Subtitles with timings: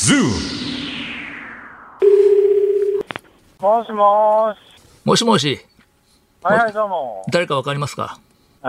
[0.00, 0.06] も
[3.84, 4.58] しもーし。
[5.04, 5.60] もしもし、
[6.42, 7.22] はいはい、どうも。
[7.30, 8.18] 誰かわかりますか？
[8.64, 8.68] え？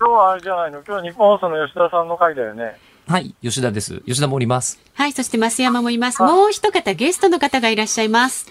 [0.00, 0.82] 今日はあれじゃないの？
[0.82, 2.78] 今日日本放送の吉田さんの回だよね。
[3.06, 4.00] はい、吉田です。
[4.06, 4.80] 吉田もおります。
[4.94, 6.22] はい、そして増山もいます。
[6.22, 8.46] もう一方ゲストの方がいらっしゃいます。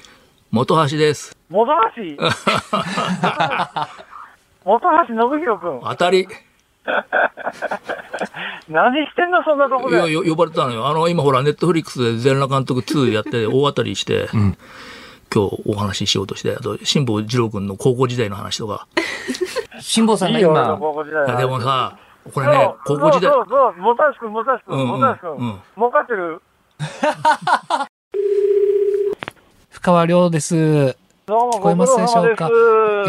[0.52, 1.36] 元橋です。
[1.50, 2.04] 元橋？
[4.66, 5.82] 元橋信弘くん。
[5.82, 6.28] 当たり。
[8.70, 9.96] 何してんのそんなとこで？
[9.98, 10.88] いや、よ呼ばれたのよ。
[10.88, 14.54] あの、今ほら、ネットフリックスで全裸監督2やって、大当たりして、今
[15.50, 18.88] 日お話ししようとして、あと、辛坊治郎君の高校時代の話とか。
[19.80, 21.98] 辛坊さんが今、高校時代いやでもさ、
[22.34, 25.62] これね高校時代そ、うそうそう、元橋くん、元橋くん、うんうん元橋くうんん。
[25.76, 26.42] 儲かってる。
[29.70, 30.98] 深川亮です。
[31.28, 32.50] どうも、聞こえますでしょうか？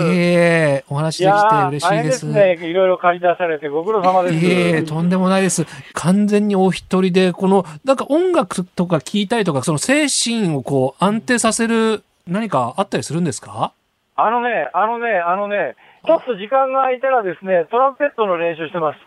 [0.01, 2.03] ええお話できて嬉しいで。
[2.03, 2.55] ですすね。
[2.55, 4.45] いろいろ借り出されてご苦労様です。
[4.45, 5.67] ええとんでもないです。
[5.93, 13.73] 完全にお一人で、この、なんか音楽とか聴いたりとか、その精神をこう安定させる何かあったりするんですか？
[14.17, 18.99] あのね、あのね、あのね、ちょっと時間が空いたらですね、トランペットの練習してます。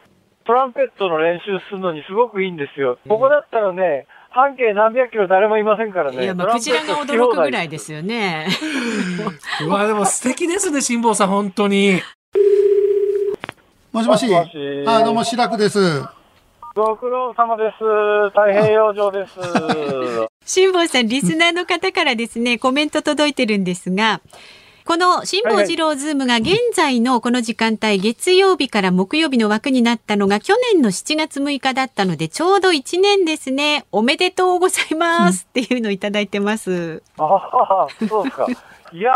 [0.46, 2.98] トランペットの練習するのにすごくいいんですよ。
[3.10, 6.24] ここだったらね、半径何百キロ誰もいませんからね。
[6.24, 8.48] いや、まあ、クジラが驚くぐらいですよね。
[9.66, 12.02] うわ、でも素敵ですね、辛坊さん、本当に。
[13.92, 14.26] もしもし。
[14.28, 16.02] もしもしあ、どうも、白くです。
[16.74, 17.84] ご苦労様です。
[18.30, 19.38] 太平洋上です。
[20.46, 24.22] 辛坊さん、リスナーの方からですね、コメント届いてるんですが、
[24.92, 33.86] この辛坊治郎ズームが現在のこの時間帯、月曜日から木曜日の枠になったのが去年の7月6日だったので、ちょうど1年ですね。
[33.94, 37.02] おめでとうございますっていうのをいただいてます。
[37.18, 38.46] ああ、そうか。
[38.92, 39.14] いや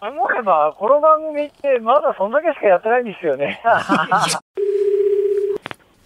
[0.00, 3.62] ー、思えば、この番組ってまだそんだけしかやってないんですよね。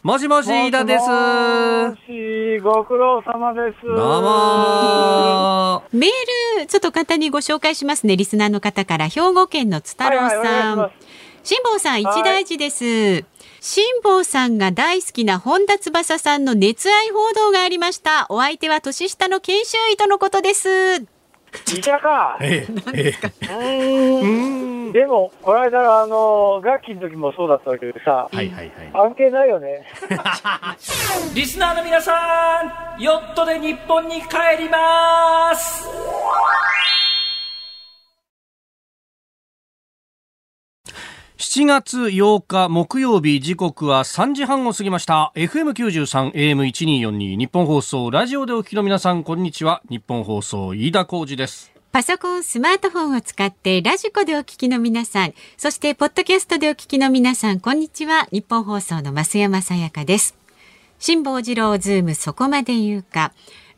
[0.06, 1.08] もしもし、飯田です。
[1.08, 3.84] もし、ご苦労様です。
[3.84, 8.16] どうもーメール、ちょっと簡単にご紹介しますね。
[8.16, 10.90] リスナーの方から、兵庫県のつたろうはいはいお願いさんしま。
[11.42, 13.24] 辛坊さん、一大事です。
[13.60, 18.26] 辛坊さんが大好きな本田翼さんの熱愛報道がありました。
[18.28, 21.15] お相手は年下の研修医とのことです。
[21.76, 22.38] いたか？
[22.40, 23.14] ええ、
[24.92, 28.72] でも、この間のあの、楽器の時もそうだったわけでさ、はいはいはい。
[28.92, 29.86] 関係ないよね。
[31.34, 32.62] リスナーの皆さ
[32.98, 35.86] ん、ヨットで日本に帰ります。
[41.38, 58.28] 7月8日木曜日時刻は3時半を過ぎました FM93 AM1242 日本放送ラジオでお聞きの皆さんこんにちは日本放送飯田浩二ですパソコン、スマートフォンを使ってラジコでお聞きの皆さん、そしてポッドキャストでお聞きの皆さん、こんにちは。
[58.32, 60.36] ニッポン放送の増山さやかです。
[60.98, 63.32] 辛坊治郎ズームそこまで言うか。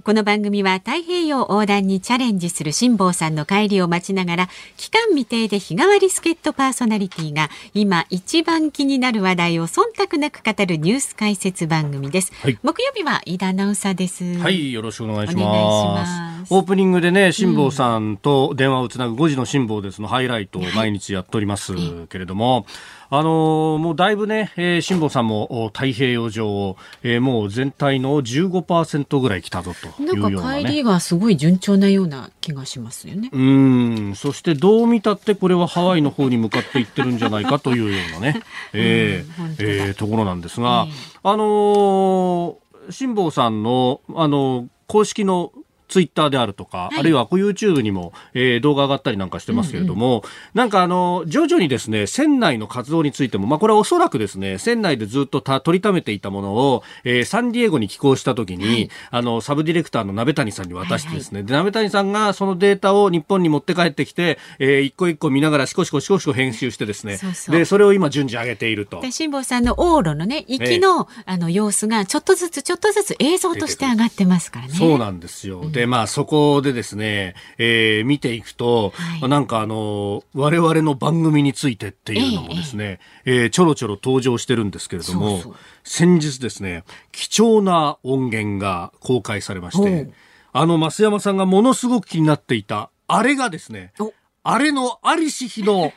[0.04, 12.32] この番組は太平洋横断にチャレンジする辛坊さんの帰りを待ちながら期間未定で日替わり助っ人パーソナリティが今一番気になる話題を忖度なく語るニュース解説番組です。
[12.41, 12.58] はい。
[12.62, 14.38] 木曜日は飯田アナウンサーです。
[14.38, 15.44] はいよろしくお願いします。
[15.44, 16.54] お願いします。
[16.54, 21.75] オープニングでね辛坊さんと電話をつなぐ5時の辛坊ですのハイライトを毎日やっております
[22.06, 22.66] けれども、
[23.10, 33.30] あのーもうだいぶね、えー、辛坊さんもお太平洋上を、えーもう全体の15%ぐらい来たぞというようななんか帰ねりがすごい順調なような気がしますよね。
[33.32, 34.14] うーん。
[34.14, 38.42] そしてどう見たってこれはハワイの方に向かっていってるんじゃないかというようなね、
[38.74, 41.19] えーえーところなんですが、ええ。
[41.22, 42.54] あのー
[42.90, 45.52] 辛坊さんの、あのー公式の
[45.88, 50.22] ツイッターであるとか、あるいはこう YouTube にも、えー動画上がったりなんかしてますけれども、
[50.54, 69.00] なんかあの、徐々にですね、船内の活動についても、まあこれはおそらくですね、船内でずっとた取りためていたものを、えーサンディエゴに寄港した時に、あの、サブディレクターの鍋谷さんに渡してですね、で、鍋谷さんがそのデータを日本に持って帰ってきて、えー一個一個見ながらシコシコシコシコ編集してですね、そうそうで、それを今順次上げていると。
[69.00, 74.75] で辛坊さんの往路のね行きの,、あの様子がちょっとずつちょっとずつ映像として上がってますからね。
[74.75, 75.69] そうなんですよ。
[75.78, 79.28] で、まあ、そこでですね、えー見ていくと、はい。
[79.28, 85.54] なんかあの、我々の番組についてっていうのもですね、えーちょろちょろ登場してるんですけれども、そうそう。
[85.84, 86.82] 先日ですね、
[87.12, 90.12] 貴重な音源が公開されましおてう、
[90.52, 95.92] あの、増山さんがものすごく気になっていた、あれがですねお、あれのありし日の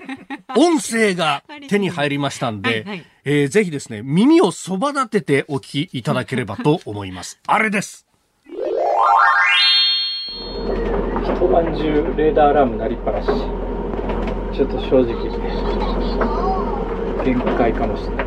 [0.56, 3.06] 音声が 手に入りましたんで、はいはい。
[3.26, 7.40] えーぜひですね、耳をそば立ててお聞きいただければと思います。
[7.48, 8.06] あれです。
[11.24, 11.84] 一晩中
[12.18, 13.28] レーダーアラーム鳴りっぱなし。
[13.28, 15.14] ちょっと正直、
[17.24, 18.26] 限界かもしれない。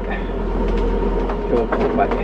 [1.50, 2.14] 今日ここまで。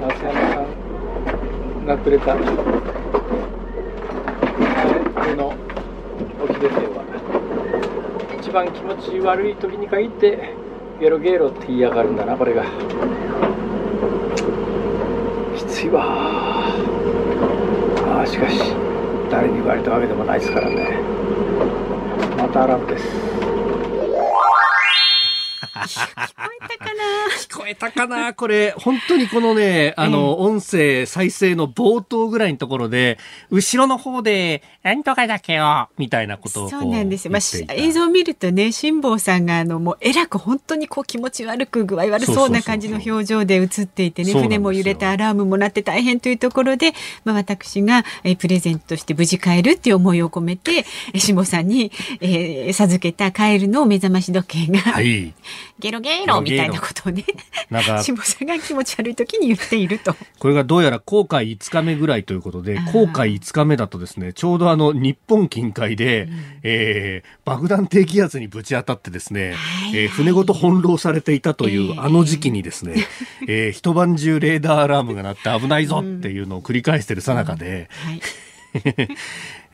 [0.00, 2.36] 松山さん、がくれた、あ
[5.26, 5.52] れの
[6.42, 7.02] 沖出生は、
[8.40, 10.54] 一番気持ち悪い時に限って、
[11.00, 12.64] ゲロゲロって言いやがるんだな、これが。
[15.56, 16.04] きついわ
[18.22, 18.85] あしかし
[19.30, 21.02] 誰に言われたわけでもないですからね。
[22.36, 23.45] またアラームです。
[25.84, 28.34] 聞こえたかな？
[28.34, 33.18] これ、本当にこのね、あの、音声再生の冒頭ぐらいのところで、
[33.50, 37.32] 後ろの方で、なんとかだけよ、みたいなことをこそうなんですよ。
[37.32, 46.92] まあ、映像を見るとね、辛坊さんがあのもうえらく本当にこう気持ち悪く具合悪そうな感じの表情で映っていてね、船も揺れてアラームも鳴って大変というところで、
[47.24, 51.90] まあ私がえープレゼントとして無事帰るっていう思いを込めて、えー辛坊さんに、
[52.20, 55.34] えー授けたカエルの目覚まし時計が、はい。
[55.78, 57.24] ゲロゲロみたいなことをね、
[57.68, 60.14] なんか、辛坊さんが気持ち悪い時に言っていると。
[60.38, 66.28] これがどうやら航海5日目ぐらいということで航海5日目だとですね、ちょうどあの日本近海で、
[66.62, 69.54] えー爆弾低気圧にぶち当たってですね、
[69.94, 72.02] えー船ごと翻弄されていたという、えー。
[72.02, 73.06] あの時期にですね、
[73.46, 78.20] えー一晩中レーダーアラームが鳴って危ないぞっていうのを繰り返してるさなかで、はい。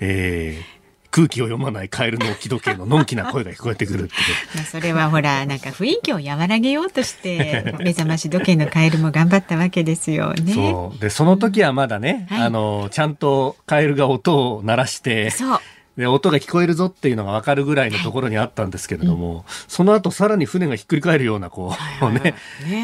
[0.00, 0.81] えー
[1.12, 4.12] 空気を読まないカエルの置き時計ののんきな声が聞こえてくるって
[4.64, 10.54] それはほらなんか雰囲気を和らげようとして 目覚まし時計のカエルも頑張ったわけですよね。
[10.54, 10.98] そう。
[10.98, 12.42] で、その時はまだね、はい。
[12.42, 15.60] あの、ちゃんとカエルが音を鳴らして、そう。
[15.96, 22.34] で音が聞こえるぞっていうのが分かるぐらいのところにあったんですけれども、その後さらに船がひっくり返るようなこう、ねね。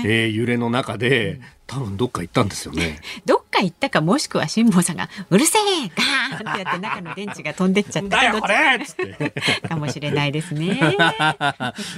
[0.05, 3.01] えー揺れの中で多分どっか行ったんですよね。
[3.27, 5.89] どっか行ったかもしくは辛坊さんが「うるせえ
[6.31, 9.33] ガーン!」ってやって中の電池が飛んでっちゃったかどっれっつって。
[9.63, 10.97] ちかもしれないですね。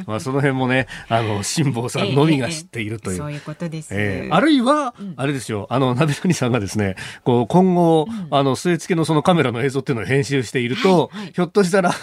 [0.07, 3.19] まあその辺もね、あの、辛坊さんのみが知っているという。
[3.19, 3.89] そういうことです。
[3.93, 11.95] えーあるいは、あれですよ、あの、鍋谷さんがですね、こう、今後、あの、据え付けのそのカメラの映像っていうのを編集していると、はいはいひょっとしたら、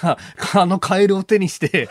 [0.53, 1.89] あのカエルを手にして、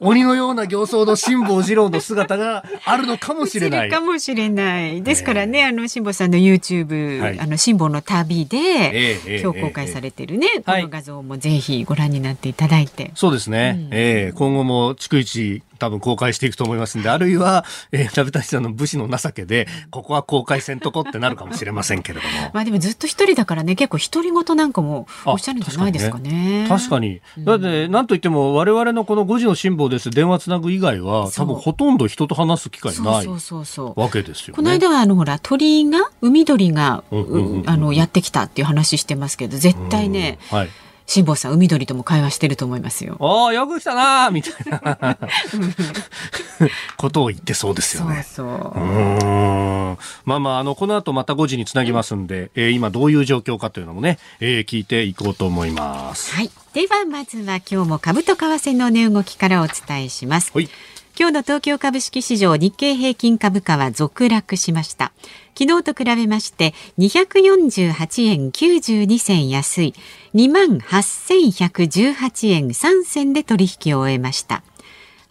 [0.00, 3.90] 鬼のような形相の辛坊二郎の姿があるのかもしれない。
[3.90, 5.02] かもしれない。
[5.02, 13.10] ですからね、あの辛坊さんの YouTube、はいあの辛坊の旅で、ええええ今日公開されてるね、はいこの画像もぜひご覧になっていただいて。
[13.14, 13.74] そうですね。
[13.76, 22.50] うんえー今後も逐一多分公開していくと思いますんで、あるいは、えー、鍋谷さんの武士の情けで、ここは公開せんとこってなるかもしれませんけれども。
[22.54, 26.66] まあでもずっと一人だからね、結構独り言なんかもおっしゃるんじゃないですかね。
[26.68, 27.20] 確かに。
[27.38, 34.00] だって、なんといっても、我々のこの5時の辛抱です電話つなぐ以外は、多分ほとんど人と話す機会ないそうそうそうそう。
[34.00, 34.56] わけですよね。
[34.56, 40.68] この間はあのほら鳥が海鳥が、うんうんうんうんあのやってきたっていう話してますけど絶対ねうんはい。
[41.06, 43.16] 辛坊さん海鳥とも会話してると思いますよ。
[43.20, 45.18] ああ、よく来たなーみたいな
[46.96, 48.22] ことを言ってそうですよそうね。
[48.22, 48.46] そう。
[48.46, 56.34] うーんまあまあ、あの、この後また5時につなぎますんで、えー今どういう状況かというのもね、えー聞いていこうと思います。
[56.34, 56.50] はい。
[56.74, 60.50] ではまずは今日も株と為替の値動きからお伝えします。
[60.52, 60.68] はい。
[61.16, 65.12] 今日の東京株式市場日経平均株価は続落しました。
[65.56, 69.94] 昨日と比べまして248円92銭安い
[70.34, 74.64] 28,118円3銭で取引を終えました。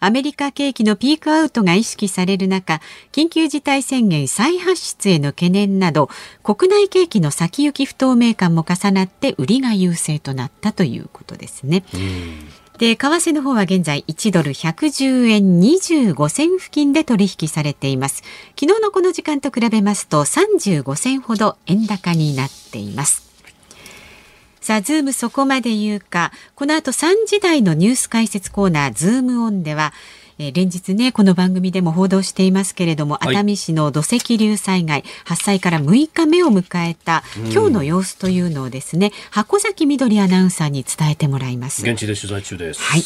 [0.04, 6.10] アメリカ景気のピークアウトが意識される中、緊急事態宣言再発出への懸念など、
[6.42, 11.84] 国内景気の先行き不透明感も重なって売りが優勢となったということですね。
[12.76, 18.22] で、為替の方は現在1ドル110円25銭付近で取引されています。
[18.60, 23.33] 昨日のこの時間と比べますと35銭ほど円高になっています。
[24.64, 29.92] さあ、ズームそこまで言うか、この後3時台のニュース解説コーナー、ズームオンでは、
[30.38, 41.82] えー連日ね、この番組でも報道していますけれども、はい熱海市の土石流災害、発災から6日目を迎えた、今日の様子というのをですね、箱崎みどりアナウンサーに伝えてもらいます。
[41.86, 42.80] 現地で取材中です。
[42.80, 43.02] はい。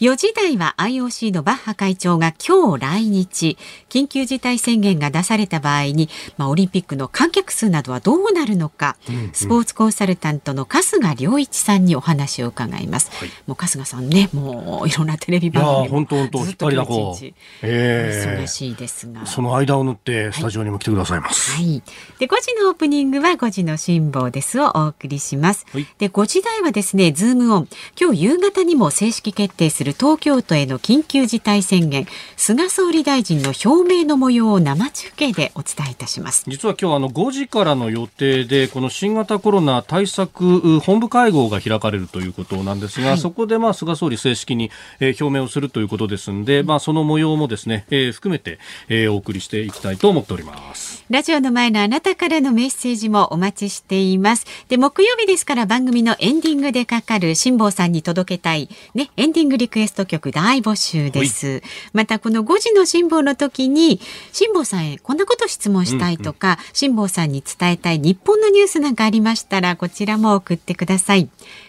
[0.00, 3.58] 4時台は IOC のバッハ会長が今日来日、
[3.90, 8.96] 緊急事態宣言が出された場合に、まあ、オリンピックの観客数などはどうなるのか、
[9.34, 13.10] スポーツコンサルタントの春日良一さんにお話を伺います。
[13.12, 17.34] はいもう春日さんね、もういろんなテレビ番組ー、本当本当ずっと一日。
[17.62, 19.26] ええ忙しいですが。
[19.26, 21.52] その間を縫って、スタジオにも来てくださいます。
[21.52, 21.82] はい。
[22.18, 25.66] で、5時のオープニングは5時の辛抱ですをお送りします。
[25.72, 27.68] はいで、5時台はですね、ズームオン。
[28.00, 32.06] 今日夕方にも正式決定するる東京都への緊急事態宣言。
[32.36, 36.44] 菅総理大臣の表明の模様を生中継でお伝えいたします。
[36.46, 44.70] 実は今日あの5時からの予定でこの新型コロナ対策本部会合が開かれるということなんですが、はい、そこでまあ菅総理正式に、
[45.00, 51.04] えー、表明をするということですので、まあ、その模様もですね、えー、含めて、えー、お送りしていきたいと思っております。
[51.10, 54.46] ラジオの前のあなたからのメッセージもお待ちしています。
[54.68, 61.62] で木曜日ですから番組のエンディングでかかる辛坊さんに届けたいねエンディングリクエスト曲大募集です。
[61.92, 64.00] またこの5時の辛坊の時に
[64.32, 71.28] 辛坊さんへこんなこと質問したいとか、辛、う、坊、んうん、さんに伝えたい日本のニュースなんかありましたらこちらも送ってください。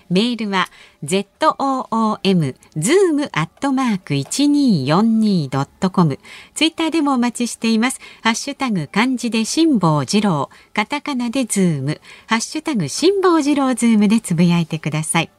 [0.09, 0.67] メールは
[1.05, 6.19] zoom zoom アットマーク一二四二ドットコム。
[6.53, 7.99] ツイッターでもお待ちしています。
[8.21, 15.31] ハッシュタグ漢字で辛坊治郎、カタカナでズーム、ハッシュタグ辛坊治郎ズームでつぶやいてください。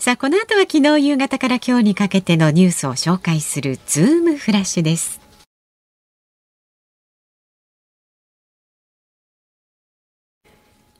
[0.00, 5.20] さあ、この後は昨日夕方から今日にかけてのニュースを紹介するズームフラッシュです。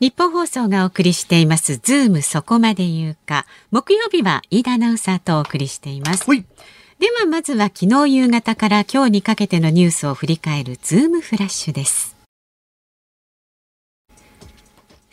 [0.01, 3.47] ニッポン放送がお送りしていますズームそこまで言うか。
[3.71, 6.27] 木曜日は飯田アナウンサーとお送りしています。
[6.27, 12.18] ではまずは昨日夕方から今日にかけてのニュースを振り返るズームフラッシュです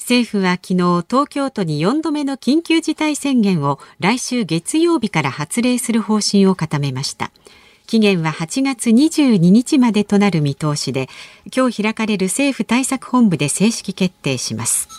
[0.05, 7.31] 政府は昨日東京都に4度目の緊急事態宣言を来週月曜日から発令する方針を固めました
[7.87, 11.07] 期限は8月22日までとなる見通しで
[11.51, 14.89] 今日開かれる政府対策本部で正式決定します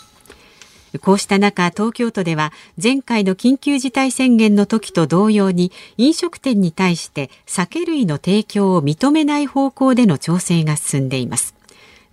[1.01, 11.56] こうした中、東京都では前回の緊急事態宣言の時と同様に飲食店に対して酒類の提供を認めない方向での調整が進んでいます。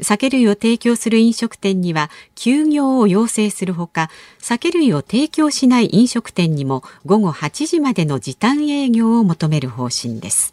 [0.01, 10.53] 酒類を提供する飲食店には休業を要請するほか酒類を提供しない飲食店にも午後8時までの時短営業を求める方針です。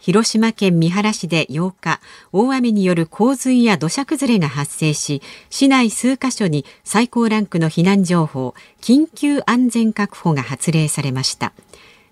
[0.00, 2.00] 広島県三原市で8日
[2.32, 5.20] 大雨による洪水や土砂崩れが発生し
[5.50, 11.52] 市内数カ所に最高ランクの避難情報緊急安全確保が発令されました。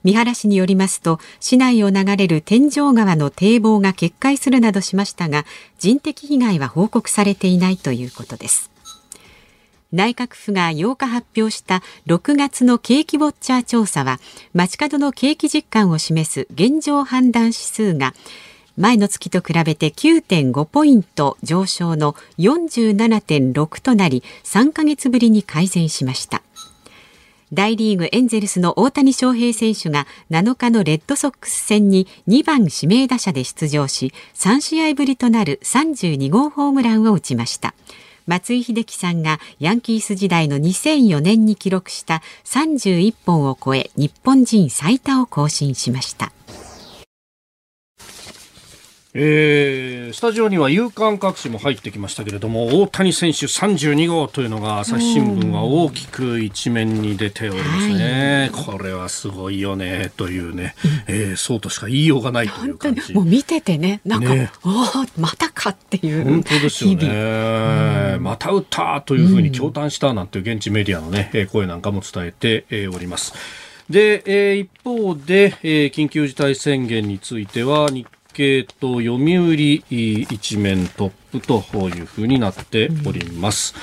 [0.07, 5.45] 三原市によりますと市内を流れる天井川の堤防が決壊するなどしましたが
[5.81, 8.71] 人的被害は報告されていないということです。
[9.91, 14.21] 内閣府が8日発表した6月の景気ウォッチャー調査は
[14.55, 18.15] 街角の景気実感を示す現状判断指数が
[18.77, 26.43] 前の月と比べて9.5ポイント上昇の47.6となり3ヶ月ぶりに改善しました。
[27.53, 37.75] 大リーグエンゼルスの大谷翔平選手が7日のレッドソックス戦に2番指名打者で出場し3試合ぶりとなる32号ホームランを打ちました。
[38.27, 46.33] 松井秀喜さんがヤンキース時代の2004年に記録した31本を超え日本人最多を更新しました。
[49.19, 60.75] えー、スタジオには夕刊各紙も入ってきましたけれども大谷選手32号というのが朝日新聞は大きく一面に出ておりますね、はい、これはすごいよねというね、
[61.07, 63.15] えー、そうとしか言いようがないという感じ。
[63.15, 64.51] もう見ててねなんか、ね、
[65.17, 68.19] またかっていう本当ですよね。
[68.21, 73.33] また打ったというふうに驚嘆したなんていう現地メディアのね声なんかも伝えております。
[73.89, 78.07] で、えー、一方で、えー、緊急事態宣言については日
[78.37, 79.55] 経と読売
[79.89, 83.75] 一面トップというふうになっております。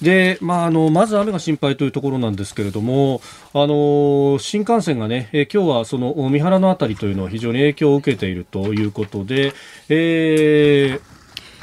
[0.00, 3.20] で、まあ、あの、まず雨が心配というところなんですけれども、
[3.52, 9.52] あの、新幹線がね、え今日はその三原のあたりというのは非常に影響を受けているということで、
[9.88, 11.16] えー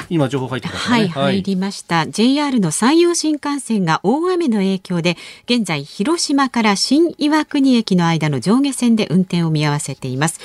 [0.09, 2.07] 今情報入ってますね、はい、入りました。
[2.07, 10.39] JR の山陽新幹線が大雨の影響で現在広島から新岩国駅の間の上下線で運転を見合わせています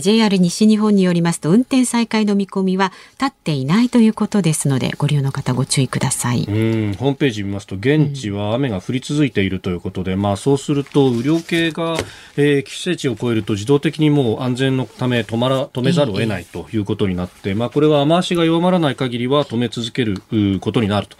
[0.00, 6.44] JR 西日本によりますと運転再開の見込みは立っていないということですのでご利用の方ご注意ください。
[6.44, 11.96] うんホームページ見ますと現地は雨が降り続いているということで、うん、まあそうすると雨量計が、
[12.36, 20.22] えー、規制値を超えると自動的にもう安全のため止まら止めざるを得ないということになって、まあこれは雨足が弱まらない限りは止め続ける
[20.60, 21.16] ことになると、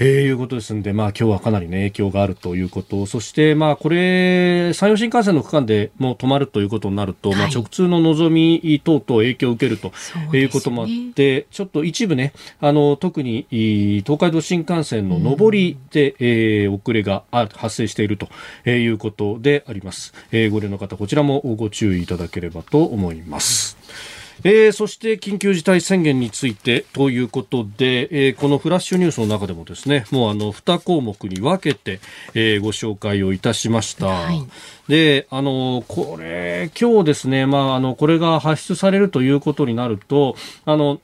[0.00, 3.06] うん、えー、いうことですのでまあ今日はかなりね影響があるということ。
[3.06, 9.92] そしてまあこれ山陽新幹線の区間でもう止まるということになると、はい、まあ直通ののぞみ等々影響を受けると
[10.36, 13.46] いうこともあって、ね、ちょっと一部ね、あの、特に
[14.04, 18.28] 東海道新幹線の上りで、うん、えー、遅れが発生していると
[18.68, 20.14] いうことであります。
[20.30, 23.76] えー、ご利用の方、こちらもご注意いただければと思います。
[24.44, 32.00] えーそして緊急事態宣言についてということで、えーこのフラッシュニュースの中でもですねもうあの2項目に分けて、
[32.34, 34.06] えーご紹介をいたしました。
[34.06, 34.42] はい
[34.88, 40.34] で、あの、これ、今日ですね、まあ、あの、これが発出されるということになると、
[40.64, 41.00] あの、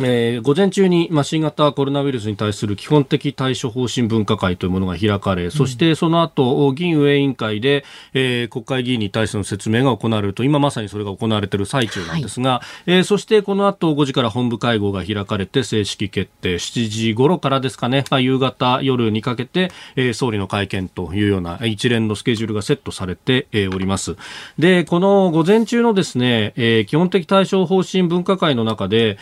[0.00, 24.16] えー午前中に、まあ、新型コロナウイルスに対する基本的対処方針分科会というものが開かれ、そしてその後、議員運営委員会で、えー国会議員に対しての説明が行われると、今まさにそれが行われている最中なんですが、えーそしてこの後5時から本部会合が開かれて正式決定、7時頃からですかね、まあ、夕方、夜にかけて、えー総理の会見というような一連のスケジュールがセットされて、えーおります。
[24.58, 29.18] で、この午前中のですね、えー基本的対処方針分科会の中で、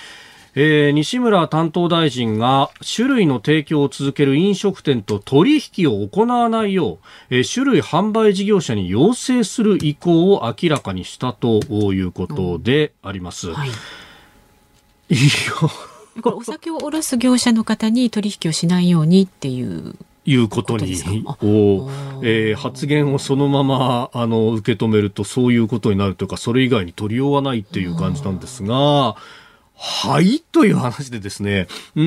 [0.59, 6.99] えー西村担当大臣が種類の提供を続ける飲食店と取引を行わないよう、
[7.29, 11.61] えー種類販売事業者に要請する意向を明らかにしたと
[11.93, 13.53] いうことであります。
[13.53, 13.69] はい。
[13.69, 15.21] いや
[16.23, 19.95] これお酒を卸す業者の方に取引をしないようにっていう。
[20.29, 29.17] いうことにをあ、えー発言をそのままあの受け止めるとそういうことになるというかそれ以外に取りようがないっていう感じなんですが。
[29.79, 30.41] はい？
[30.41, 32.03] という話でですね、うー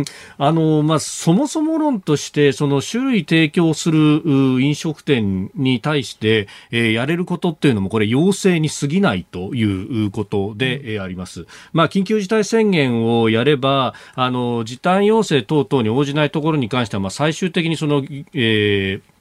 [0.00, 0.04] ん、
[0.38, 11.46] あの、まあ、そもそも論として、その種類提供するう飲食店に対して、えーやれることっていうのも、これ、要請に過ぎないということで、えーあります。
[11.72, 19.17] まあ、緊急事態宣言をやれば、あの、時短要請等々に応じないところに関しては、まあ、最終的にその、えー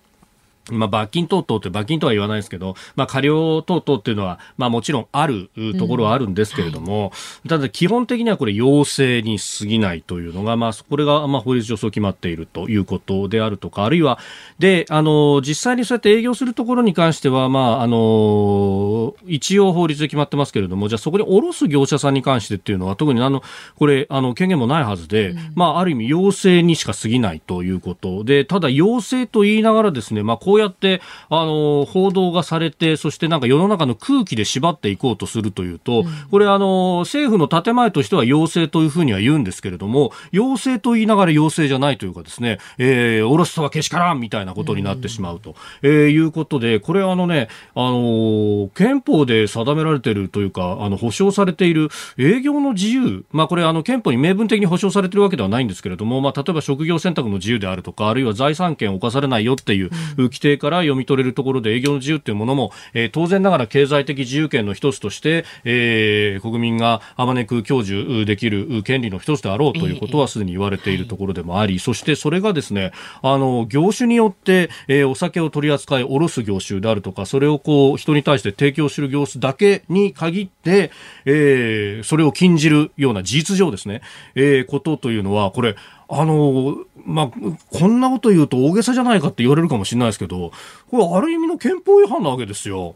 [0.71, 7.11] まあ、罰金等々って罰金とは言わないですけど、まあ、過料等々っていうのは、まあ、もちろんあるうところはあるんですけれども、
[7.47, 14.19] ただ基本的にはこれ要請に過ぎないというのが、まあ、これが、まあ、法律上そう決まっているということであるとか、あるいは、
[14.59, 23.43] で、あの、実際にそうやって営業するところに関しては、まあ、あの、一応法律で決まってますけれども、じゃあそこに卸す業者さんに関してっていうのは、特にあの、
[23.75, 72.91] これ、あの、権限もないはずで、まあ、ある意味要請にしか過ぎないということで、ただ要請と言いながらですね、まあ、こうやって、あの、報道がされて、そしてなんか世の中の空気で縛っていこうとするというと、これあの、政府の建前としては要請というふうには言うんですけれども、要請と言いながら要請じゃないというかですね、えー、卸すとはけしからんみたいなことになってしまうと、えーいうことで、これあのね、あの、憲法で定められているというか、あの、保障されている営業の自由、まあこれあの、憲法に明文的に保障されているわけではないんですけれども、まあ例えば職業選択の自由であるとか、あるいは財産権を侵されないよっていう規定から読み取れるところで営業の自由っていうものも、えー当然ながら経済的自由権の一つとして、えー国民があまねく享受できる権利の一つであろうということはすでに言われているところでもあり、そしてそれがですね、
[73.23, 80.91] あの、業種によって、えーお酒を取り扱い、卸す業種であるとか、それをこう、人に対して提供する業種だけに限って、
[81.25, 84.01] えーそれを禁じるような事実上ですね、
[84.35, 85.75] えーことというのは、これ、
[86.09, 90.51] あの、まあ、こんなこと言うと大げさじゃないかって言われるかもしれないですけど、
[90.89, 92.95] これある意味の憲法違反なわけですよ。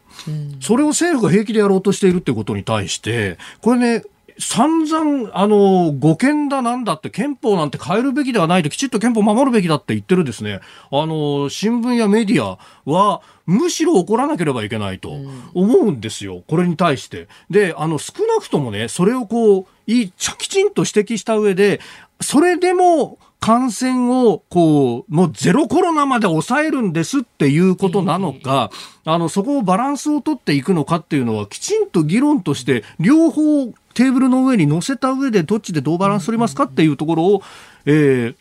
[0.60, 4.04] それを政府が平気でやろうとしているってことに対して、これね、
[4.38, 12.58] 散々、あの、護憲だなんだって憲法なんて変えるべきではないときちっと憲法を守るべきだって言ってるですね、あの、新聞やメディア
[12.90, 15.10] は、むしろ怒らなければいけないと
[15.54, 17.28] 思うんですよ、これに対して。
[17.50, 21.80] で、あの、少なくともね、それをこう、いい、ちゃきちんと指摘した上で、
[22.22, 28.70] それでも、感染を、こう、もうゼロコロナまで抑えるんですっていうことなのか、
[29.04, 37.42] あの、そこをバランスを取っていくのかっていうのは、きちんと議論として、両方テーブルの上に乗せた上で、どっちでどうバランス取りますかっていうところを、
[37.84, 38.36] えー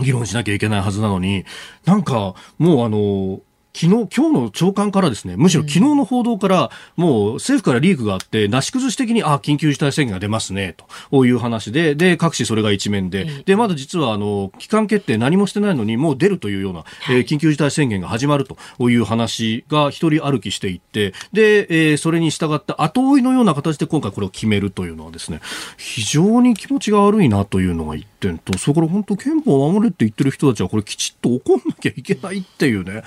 [0.00, 1.44] 議論しなきゃいけないはずなのに、
[1.84, 3.40] なんか、もうあの、
[3.78, 10.74] 昨日、今日の長官からですね、むしろ昨日の報道から、もう政府からリークがあって、なし崩し的に、あ、緊急事態宣言が出ますね、
[11.10, 25.40] という話で、で、各紙それが一面で、で、まだ実は、あの、期間決定何もしてないのに、もう出るというような、えー緊急事態宣言が始まるという話が一人歩きしていって、で、えーそれに従って後追いのような形で今回これを決めるというのはですね、
[25.76, 33.04] 非常に気持ちが悪いなというのが一点と、それから本当憲法を守れって言ってる人たちはこれきちっと怒んなきゃいけないっていうね。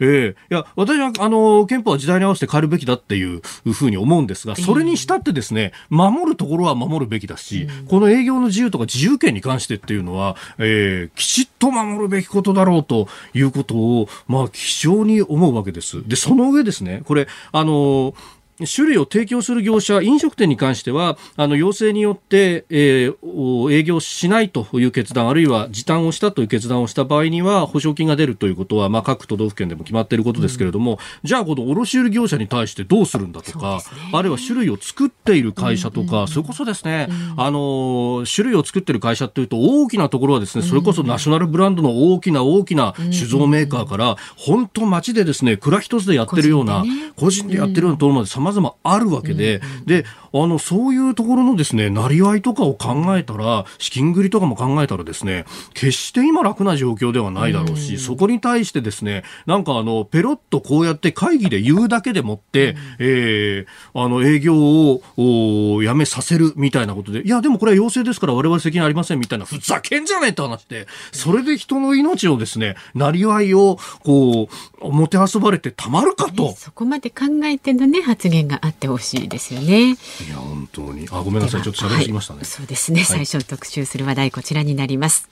[0.00, 3.40] ええいや、私は、あの、憲法は時代に合わせて変えるべきだっていう
[3.72, 16.06] ふうに思うんですが、それにしたってですね、守るところは守るべきだし、この営業の自由とか自由権に関してっていうのは、ええきちっと守るべきことだろうということを、まあ、非常に思うわけです。
[16.06, 18.14] で、その上ですね、これ、あの、
[18.62, 33.80] 種類を提供する業者、飲食店に関しては、あの、要請によって、えーお営業しないという決断、あるいは時短をしたという決断をした場合には、保証金が出るということは、まあ、各都道府県でも決まっていることですけれども、じゃあ、この卸売業者に対してどうするんだとか、
[34.12, 46.84] あるいは種類を作っている会社とか、それこそですね、あの、種類を作っている会社っていうと、大きなところはですね、それこそナショナルブランドの大きな大きな酒造メーカーから、本当街でですね、蔵一つでやってるような、
[47.16, 74.48] 個人でやってるようなところまで様々あるわけで、で、あの、そういうところのですね、なりわいとかを考えたら、資金繰りとかも考えたらですね、決して今楽な状況ではないだろうし、そこに対してですね、なんかあの、ペロッとこうやって会議で言うだけでもって、えーあの、営業をおやめさせるみたいなことで、いや、でもこれは要請ですから我々責任ありませんみたいな、ふざけんじゃねえって話で、それで人の命をですね、なりわいを、こ
[74.82, 76.52] う、もてあそばれてたまるかと。
[76.52, 79.92] そこまで考えてのね発言があってほしいですよね。
[79.92, 79.94] い
[80.28, 81.08] や、本当に。
[81.10, 81.62] あ、ごめんなさい。
[81.62, 82.38] ちょっと喋りすぎましたね。
[82.38, 85.28] はいそうですね、最初に特集する話題こちらになります。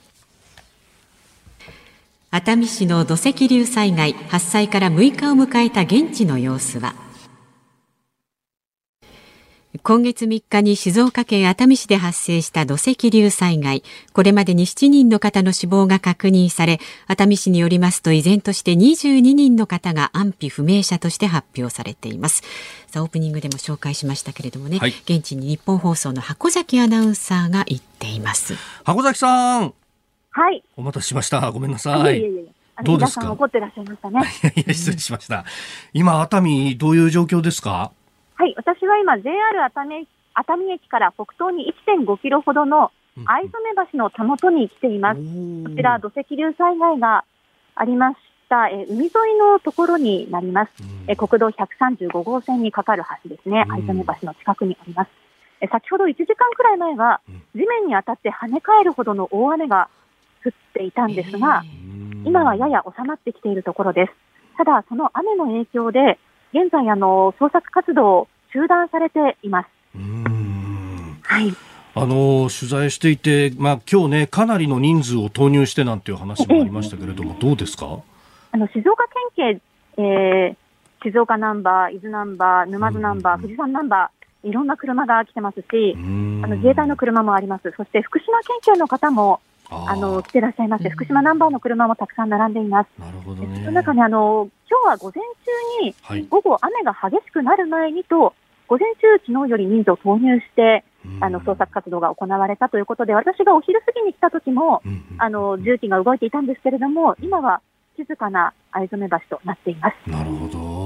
[2.30, 6.94] 熱海市の土石流災害発災から6日を迎えた現地の様子は
[9.82, 13.82] 今月3日に静岡県熱海市で発生した土石流災害
[14.12, 22.42] これまでに7人の方の死亡が確認され熱海市によりますと依然として22人の方が安否不明者として発表されています
[22.88, 28.54] さあオープニングでも紹介しましたけれどもね、はい現地に日本放送の箱崎アナウンサーが行っています
[28.84, 29.72] 箱崎さん、
[30.34, 30.62] はい。
[30.76, 31.50] お待たせしました。
[31.50, 32.18] ごめんなさい。
[32.18, 32.44] いえいえいえ。
[32.76, 33.20] あのどうですか？
[33.20, 34.20] 皆さん怒ってらっしゃいましたね。
[34.56, 35.44] いやいや、失礼しました。
[35.92, 37.92] 今、熱海、どういう状況ですか？
[38.34, 38.54] はい。
[38.56, 42.90] 私は今、JR 熱海熱海駅から北東に1.5キロほどの
[43.26, 43.52] 藍染
[43.92, 45.20] 橋のたもとに来ています。
[45.64, 47.24] こちら、土石流災害が
[47.74, 48.16] ありまし
[48.48, 50.72] た、えー海沿いのところになります。
[51.08, 53.64] えー国道135号線にかかる橋ですね。
[53.68, 55.10] 藍染橋の近くにあります。
[55.60, 57.20] えー先ほど1時間くらい前は、
[57.54, 59.88] 地面に当たって跳ね返るほどの大雨が
[60.44, 61.62] 降っていたんですが、
[62.24, 64.12] 今はやや収まってきているところです。
[64.56, 66.18] ただ、その雨の影響で、
[66.52, 69.68] 現在、あの、捜索活動を中断されています。
[71.22, 71.54] はい。
[71.94, 78.00] あの、取材していて、まあ、今日ね、かなりの人数を投入してなんていう話もありましたけれども、どうですか？
[78.52, 79.04] あの、静岡
[79.36, 79.60] 県
[79.96, 87.72] 警、えー、静岡ナンバー、伊豆ナンバー、沼津ナンバー、富士山ナンバー、いろんな車が来てますし、あの、自衛隊の車もあります。
[87.76, 89.40] そして、福島県警の方も、
[89.88, 92.88] あの、来てらっしゃいまして、福島ナンバーの車もたくさん並んでいます。
[93.00, 95.22] なるほどその中に、あの、今日は午前
[95.80, 96.26] 中に、はい。
[96.28, 98.34] 午後雨が激しくなる前にと、
[98.68, 100.84] 午前中、昨日より人数を投入して、
[101.20, 104.82] あの、捜索活動が行われたということで、私がお昼過ぎに来た時も、
[105.18, 107.60] あの、重機が動いていたんですけれども、今は
[107.96, 110.10] 静かな藍染橋となっています。
[110.10, 110.81] なるほど。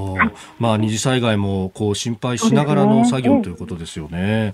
[0.59, 4.53] まあ、二次災害もこう心配しながらの作業ということですよね。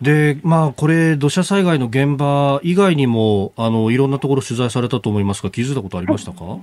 [0.00, 6.58] で、まあ、これ、土砂災害の現場以外にも、あの、いろんなところ取材されたと思いますが、気づいたことありましたか、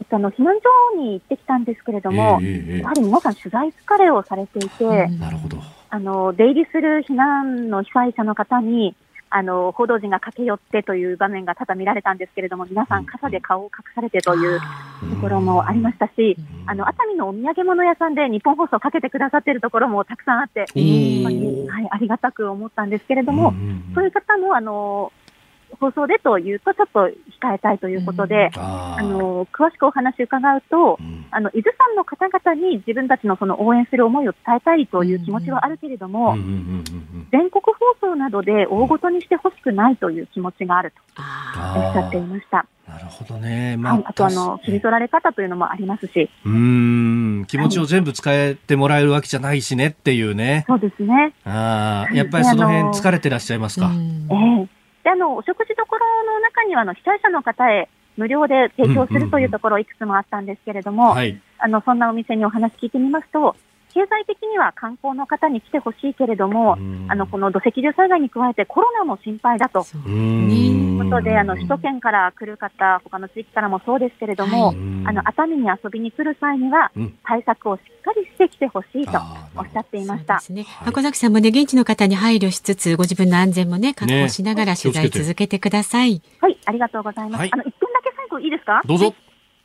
[0.00, 0.54] えっと、あの、避難
[0.94, 5.58] 所に行ってきたんですけれども、ええええやはり皆さん取材疲れをされていて、なるほど。
[5.90, 8.96] あの、出入りする避難の被災者の方に、
[9.34, 14.66] あの、報道陣が駆け寄ってという場面が多々見られたんですけれども、皆さん傘で顔を隠されてというと
[15.22, 23.54] ころもありましたし、あの、熱海のお土産物屋さんで日本放送をかけてくださっているところもたくさんあって、本当にはい、ありがたく思ったんですけれども、
[23.94, 25.12] そういう方も、あの、
[25.82, 27.00] 放送でというと、ちょっと
[27.40, 30.96] 控えたいということで、あの、詳しくお話伺うと、
[31.32, 36.36] あの、伊豆山の方々に自分たちのその応援する思いを伝えたいという気持ちはあるけれども、
[37.32, 37.62] 全国
[38.00, 41.22] 放送などで大ごとにしてほしくないという気持ちがあると
[41.78, 42.64] おっしゃっていました。
[42.86, 43.76] なるほどね。
[43.76, 46.52] まあ、はい、あとあの、切り取られ方というのもありますし、うー
[47.40, 50.64] ん、気持ちを全部使えてもらえるわけじゃないしねっていうね。
[50.68, 51.32] そうですね。
[51.44, 53.90] ああ、やっぱりその辺疲れてらっしゃいますか？
[53.92, 54.68] ええ
[55.04, 61.40] で、あの、お食事どころの中には、あの、被災者の方へ無料で提供するというところいくつもあったんですけれども、はい。
[61.58, 63.56] あの、そんなお店にお話聞いてみますと、
[63.94, 66.78] 経済的には観光の方に来てほしいけれども、
[67.08, 69.84] あの、この土石流災害に加えてコロナも心配だと。
[70.08, 74.74] いうことで、あの、首都圏から来る方、他の地域からもそうですけれども、
[75.06, 76.90] あの、熱海に遊びに来る際には、
[77.24, 79.12] 対策をしっかりしてきてほしいと
[79.56, 80.40] おっしゃっていました。
[80.50, 86.22] ね、箱崎さんもね、現地の方に配慮しつつ、ご自分の安全もね、確保しながら取材続けてください。
[86.40, 87.40] はい、ありがとうございます。
[87.40, 87.50] はい。
[87.52, 88.80] あの、一分だけ最後いいですか？
[88.86, 89.14] どうぞ。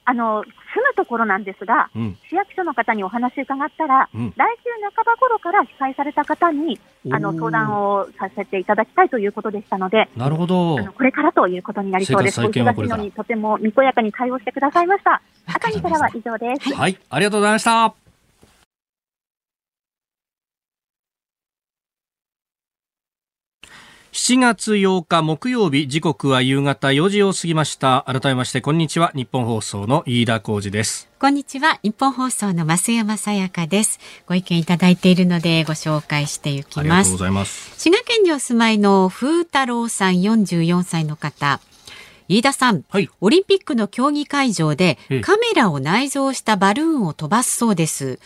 [0.10, 0.50] あの、住
[0.88, 6.80] むところなんですが、うん市役所の方にお話伺ったら、うん来週半ば頃から被災された方に、
[7.12, 10.78] あの、相談をさせていただきたいということでしたので、なるほど。
[10.78, 12.40] これからということになりそうです。
[12.40, 15.22] お忙しいのにとてもにこやかに対応してくださいました。
[15.46, 16.74] 熱海からは以上です。
[16.74, 18.07] はい、ありがとうございました。
[24.18, 28.04] 7月8日木曜日時刻は夕方4時を過ぎました。
[28.08, 29.12] 改めましてこんにちは。
[29.14, 31.08] 日本放送の飯田浩二です。
[31.20, 31.80] こんにちは。
[31.84, 34.00] 日本放送の増山さやかです。
[34.26, 37.80] ご意見いただいているのでご紹介していきありがますとうございます。
[37.80, 41.60] 滋賀県にお住まいの風太郎さん44歳の方
[42.30, 48.20] 飯田さん、はいオリンピックの競技会場でええカメラを内蔵したバルーンを飛ばすそうです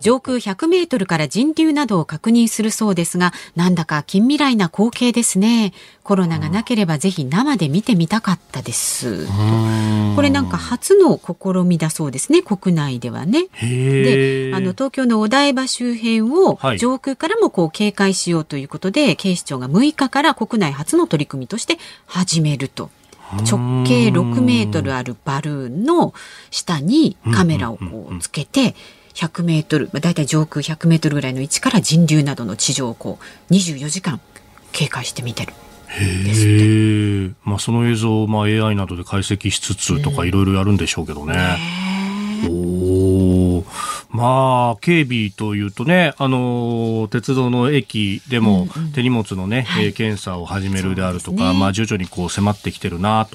[0.00, 5.72] 上空100メートルから人流などを確認するそうですが、なんだか近未来な光景ですね。
[6.02, 9.26] コロナがなければぜひ生で見てみたかったです。
[10.14, 13.46] これなんか初の試みだそうですね、国内ではね。
[13.52, 22.90] へで、あの東京のお台場周辺をはい上空からもこう警戒しようということで、警視庁が6日から国内初の取り組みとして始めると。
[23.32, 26.14] 直径6メートルあるバルーンの
[26.50, 28.74] 下にカメラをこうつけて、
[29.14, 33.18] 100メートル、まあだいたい上空100メートルぐらいの位置から人流などの地上をこ
[33.50, 34.20] う24時間
[34.72, 35.54] 警戒してみてる。
[35.88, 41.34] へえ、まあ、その映像を、まあ、AI などで解析しつつとかいろいろやるんでしょうけどね。
[42.48, 43.64] おー
[44.10, 53.26] まあ、警備というとね、あのー鉄道の駅でも手荷物のね、えー検査を始めるであるとか、まあ、徐々にこう迫ってきてるな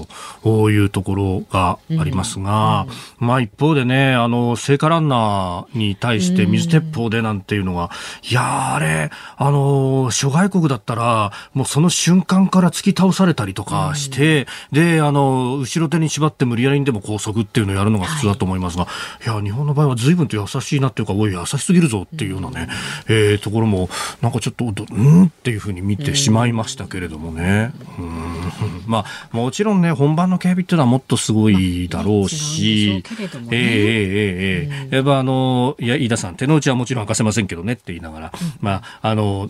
[0.44, 2.88] というところがありますが、
[3.20, 7.90] まあ、一方でね、あの、聖火ランナーに対して水鉄砲でなんていうのが、
[8.30, 18.88] いやーあれ、あのー諸外国だったら、もうその瞬間から突き倒されたりとかして、で、あの、後ろ手に縛って無理やりにでも拘束っていうのをやるのが普通だと思いますが、
[19.26, 22.68] い、や、日本の場合は随分と優しいなっていうか、おい、優しすぎるぞっていうようなね、
[23.08, 23.90] えーところも、
[24.22, 27.72] なんかちょっと、どうんっていうふうに見てしまいましたけれどもね。
[27.98, 28.22] うん。
[28.88, 34.96] まあ、もちろんね、本番の警備っていうのはもっとすごいだろうし、まあうねええええええ。
[34.96, 39.50] やっぱあの、いや、飯田さん、手の内はもちろん明かせませんけどねって言いながら、まあ、あの、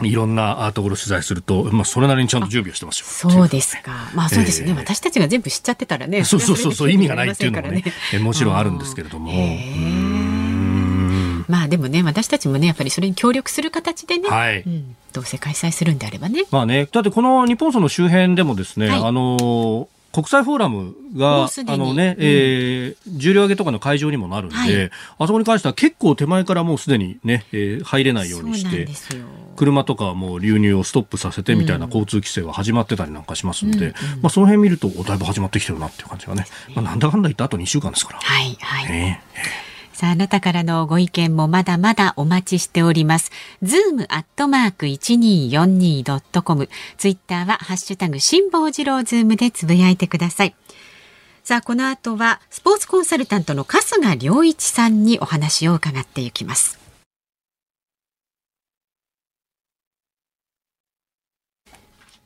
[0.00, 3.06] いろんなところ取材すると、まあ、それなりにちゃんと準備をしてますよ。
[3.06, 4.10] そうですか。
[4.14, 4.70] まあそうですね。
[4.70, 6.24] ええ私たちが全部知っちゃってたらね。
[6.24, 9.32] そうそうそうそう、意味がないっていうのもねそれはそれで、えもちろんあるんですけれども。
[9.32, 10.32] うん
[11.48, 16.44] まあでもね、私たちもね、やっぱりそれに協力する形でね、はいうん、どうせ開催するんであればね。
[16.50, 24.90] まあね、だってこの日本その周辺でもですね、はいあの、国際フォーラムもがあのね、えー重量挙げとかの会場にもなるんで、はい。
[25.18, 28.88] あそこに関しては結構手前からもうすでにね、えー入れないようにして。
[29.56, 33.92] 車とかはもう流入をストップさせてみたいな交通規制は始まってたりなんかしますんで、うんうん。
[34.22, 38.18] まあその辺見ると、おだいぶ始まってきてるなっていう感じがね、まあなんだかんだ言ったあと2週間ですから。
[38.20, 38.90] はい、はい。
[38.90, 39.22] ね
[39.92, 43.30] さあ、あなたからのご意見もまだまだお待ちしております。
[43.62, 46.68] ズームアットマーク 1242.com。
[46.96, 50.54] ツイッターはハッシュタグ辛坊治郎ズームでつぶやいてください。
[51.44, 56.78] さあ、この後はスポーツコンサルタントの春日良一さんにお話を伺っていきます。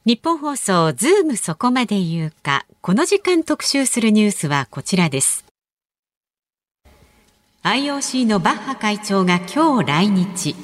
[0.04, 2.64] ニッポン放送ズームそこまで言うか。
[2.80, 5.45] この時間特集するニュースはこちらです。
[7.66, 10.54] IOC のバッハ会長が今日来日。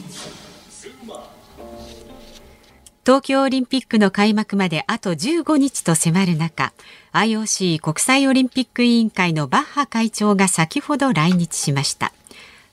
[3.04, 6.72] 東京オリンピックの開幕まであと15日と迫る中、
[7.12, 12.12] IOC 国際オリンピック委員会のバッハ会長が先ほど来日しました。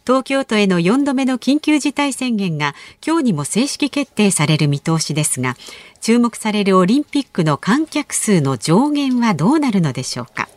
[0.05, 5.57] 東京都への4度目の緊急事態宣言が今日にも正式決定される見通しですが、
[6.01, 10.49] 注目されるオリンピックの観客数の上限はどうなるのでしょうか。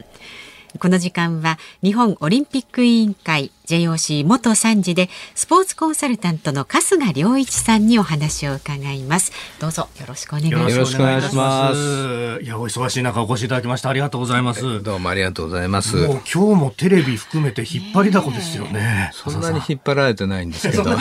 [0.79, 9.33] この時間は日本オリンピック委員会 JOC 元参事でスポーツコンサルタントの春日良一さんにお話を伺います。
[9.61, 10.72] どうぞよろしくお願いします。
[10.72, 12.40] よろしくお願いします。
[12.42, 14.83] いや、お忙しい中お越しいただきましてありがとうございます。
[14.83, 15.96] どうもありがとうございます。
[15.96, 19.11] もう今日もテレビ含めて引っ張りだこですよね。
[19.12, 20.85] そんなに引っ張られてないんですけど。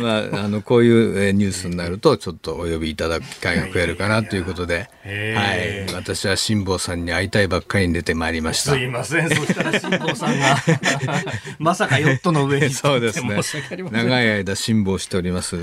[0.00, 5.94] まあ、あの、こういうえーニュースになると、ちょっとお呼びいただく機会が増えるかなということで、はい。
[5.94, 8.72] 私は辛坊さんに会いたいばっかりに出てまいりました。
[8.72, 9.28] すいません。
[9.28, 10.56] そしたら辛坊さんが
[11.58, 13.40] まさかヨットの上に そうですね
[13.90, 15.58] 長い間辛抱しております。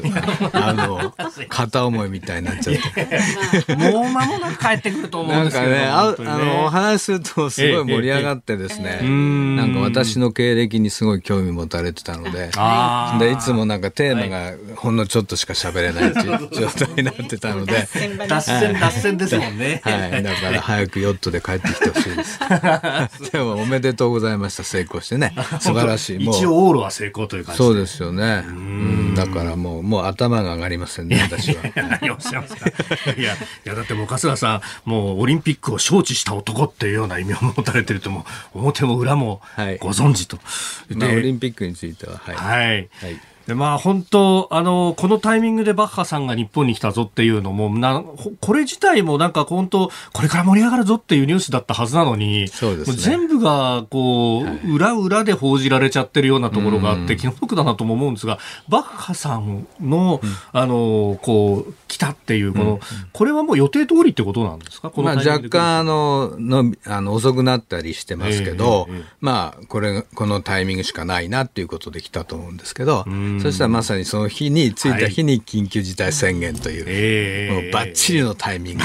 [0.53, 1.13] あの、
[1.49, 3.75] 片思いみたいになっちゃって。
[3.75, 5.71] もう間もなく帰ってくると思うんですけど。
[5.71, 12.51] なんかね、ああの、お話しするとすごい盛り上がってですね、なんか私の経歴にすごい興味持たれてたので、
[13.19, 17.87] で、いつもなんかテーマがほんのちょっとしか喋れないっていう状態になってたので、
[18.27, 19.81] 脱線、脱線ですもんね。
[19.83, 20.23] はい。
[20.23, 22.39] だから早くヨットで帰ってきてほしいです。
[23.31, 24.63] でもおめでとうございました。
[24.63, 25.33] 成功してね。
[25.59, 26.23] 素晴らしい。
[26.23, 28.43] 一応往路は成功という感じそうですよね。
[28.47, 29.15] うん。
[29.15, 31.63] だからもう、もう頭が上がりませんね、私は。
[31.75, 32.69] 何をおっしゃいますか。
[33.17, 39.41] いや、いや、だってもう春日さん、もうオリンピックを招致した男っていうような意味を持たれてると、もう表も裏も
[39.79, 40.39] ご存知と。
[40.89, 42.35] まあ、オリンピックについては、はい。
[42.35, 42.89] はい。
[43.01, 43.19] はい。
[43.47, 52.97] でまあ本当あのこのタイミングでバッハさんが日本に来たぞっていうのもなほこれ自体もなんか本当これから盛り上がるぞっていうニュースだったはずなのに、そうですね。
[52.97, 62.79] 全部がこう、裏裏で報じられちゃってるようなところがあって、気の毒だなとも思うんですがバッハさんの、あのこう来たっていうこの、
[63.11, 64.89] これはもう予定通りってことなんですか？
[64.89, 73.03] このまあ、若タイミングで来る干あののあの遅くなったりしてますけど、ええええまあこれこのタイミングしかないなっていうことで来たと思うんですけど
[73.41, 78.83] そしたらまさにその日に着いた日に緊急事態宣言という、ええもうバッチリのタイミング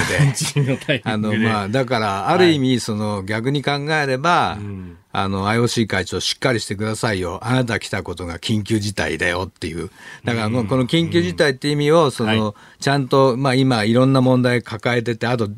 [0.86, 1.02] で。
[1.04, 4.96] あの、あまあ、だから、ある意味、その、逆に考えれば、ん。
[5.10, 7.40] あの、IOC 会長しっかりしてくださいよ。
[7.42, 9.90] あなた来たことが緊急事態だよっていう。
[10.24, 15.48] だから、もうこの緊急事態って意味を、その、ちゃんと、まあ今、いろんな問題抱えてて、あと、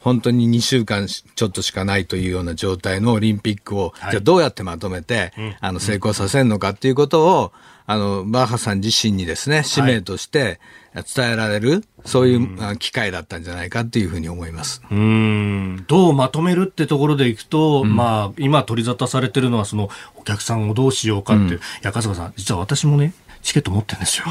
[0.00, 7.52] 本当に2週間ちょっとしかないというような状態のオリンピックを、じゃあどうやってまとめて、あの、成功させるのかっていうことを、
[7.86, 10.58] あの、バッハさん自身にですね、使命として
[11.14, 14.82] 伝えられる、そういうあ機会だったんじゃないかっていうふうに思います。
[14.90, 15.84] うーん。
[15.86, 23.14] どうまとめるってところでいくと、まあ、今取り沙汰されてるのは、その、お客さんをどうしようかっていう、いや、春日さん、実は私もね、
[23.46, 24.24] チケット持ってるんですよ。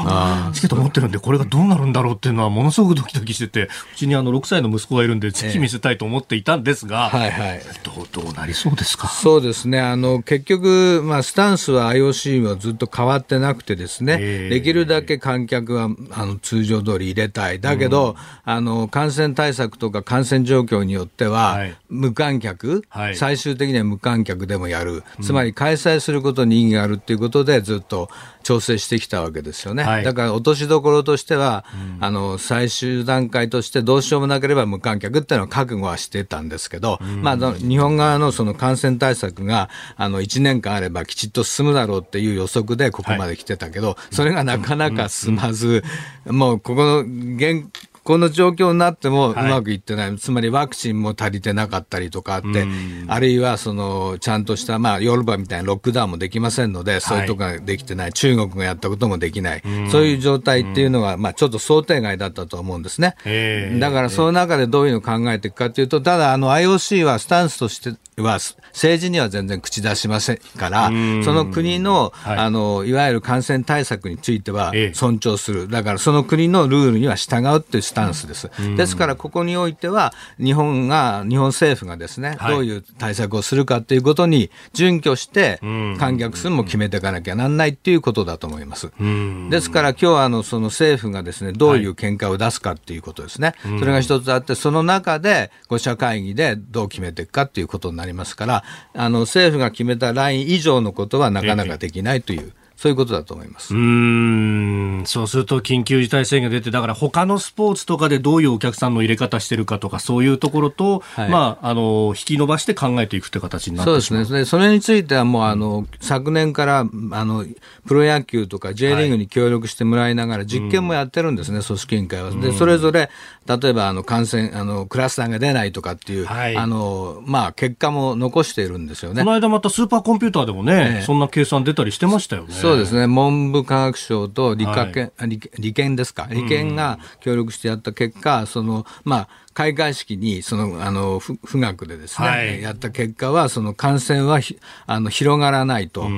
[0.52, 7.62] チケット持ってるんで、これがどうなるんだろうっていうのは、ものすごくドキドキしてて、うちにあの、6歳の息子がいるんで、ぜひ見せたいと思っていたんですが、はいはい。
[7.82, 9.08] どう、どうなりそうですか？
[9.08, 9.80] そうですね。
[9.80, 17.58] あの、結局、まあ、スタンスは IOC はずっと変わってなくてですね、ええできるだけ観客は、あの、通常通り入れたい。
[17.60, 25.04] だけど、あの、感染対策とか感染状況によっては、はい無観客、はい最終的には無観客でもやる。
[25.22, 28.10] つまり開催することに意義があるっていうことで、ずっと
[28.46, 29.82] 調整してきたわけですよね。
[29.82, 30.04] はい。
[30.04, 31.64] だから、落としどころとしては、
[31.98, 45.82] あの、最終段階としてどうしようもなければ無観客っていうのは覚悟はしてたんですけど、まあ、日本側のその感染対策が、あの、1年間あればきちっと進むだろうっていう予測でここまで来てたけど、それがなかなか進まず、
[46.24, 47.68] もうここの現、
[48.06, 52.64] この状況になってもうまくいってない、つまりワクチンも足りてなかったりとかあって、
[53.08, 63.16] あるいはそのちゃんとした、まあ、ヨーロッパみたいなロックダウンもできませんので、そういうところができてない、中国がやったこともできない、そういう状態っていうのが、まあ、ちょっと想定外だったと思うんですね。
[63.24, 68.38] ええだからその中でどういうのを考えていくかというと、ただあの IOC はスタンスとしては
[68.72, 70.88] 政治には全然口出しませんから、
[71.22, 72.38] その国の、はい。
[72.38, 74.94] あの、いわゆる感染対策についてはええ。
[74.94, 75.68] 尊重する。
[75.68, 78.50] だからその国のルールには従うっていうスタンスです。
[78.76, 82.54] ですからここにおいては、日本が、日本政府がですね、はい。
[82.54, 88.92] どういう対策をするかっていうことに準拠してん、観客数も決めていかなきゃなんないっていうことだと思います。
[88.98, 89.50] うん。
[89.50, 98.64] ですから今日はあのその政府がですねどういう見解を出すかっていうことですね、それが一つあって、その中で5者会議でどう決めていくかっていうことになりますから、
[98.94, 103.74] あの政府が決めたライン以上のことはなかなかできないという、そういうことだと思います。
[103.74, 114.22] うーんそうすると緊急事態宣言が出て、だから他のスポーツとかでどういうお客さんの入れ方してるかとか、そういうところと、はいまあ、あの、引き伸ばして考えていくって形になっそうてしまう。
[114.22, 114.40] ですね。
[114.40, 117.46] でそれについてはもうあの、昨年からあの、
[117.86, 122.30] プロ野球とか J リーグに協力してもらいながら実験もやってるんですね、組織委員会は。
[122.30, 123.08] で、それぞれ、
[123.46, 129.32] 例えばあの、感染、あの、クラスターが出ないとかっていう、はいあの、まあ、結果も残しているんですよねこの。
[129.34, 132.52] 間またスーパーコンピューターでもね、ええそんな計算出たりしてましたよね。
[132.52, 133.06] そうですね。
[133.06, 136.26] 文部科学省と理科研、理理研ですか？
[136.30, 142.60] 理研が協力してやった結果、その、まあ、開会式に、その、あの、ふ富岳でですね、はい。
[142.60, 146.04] やった結果は、その感染はひ、あの、広がらないと。
[146.04, 146.08] あ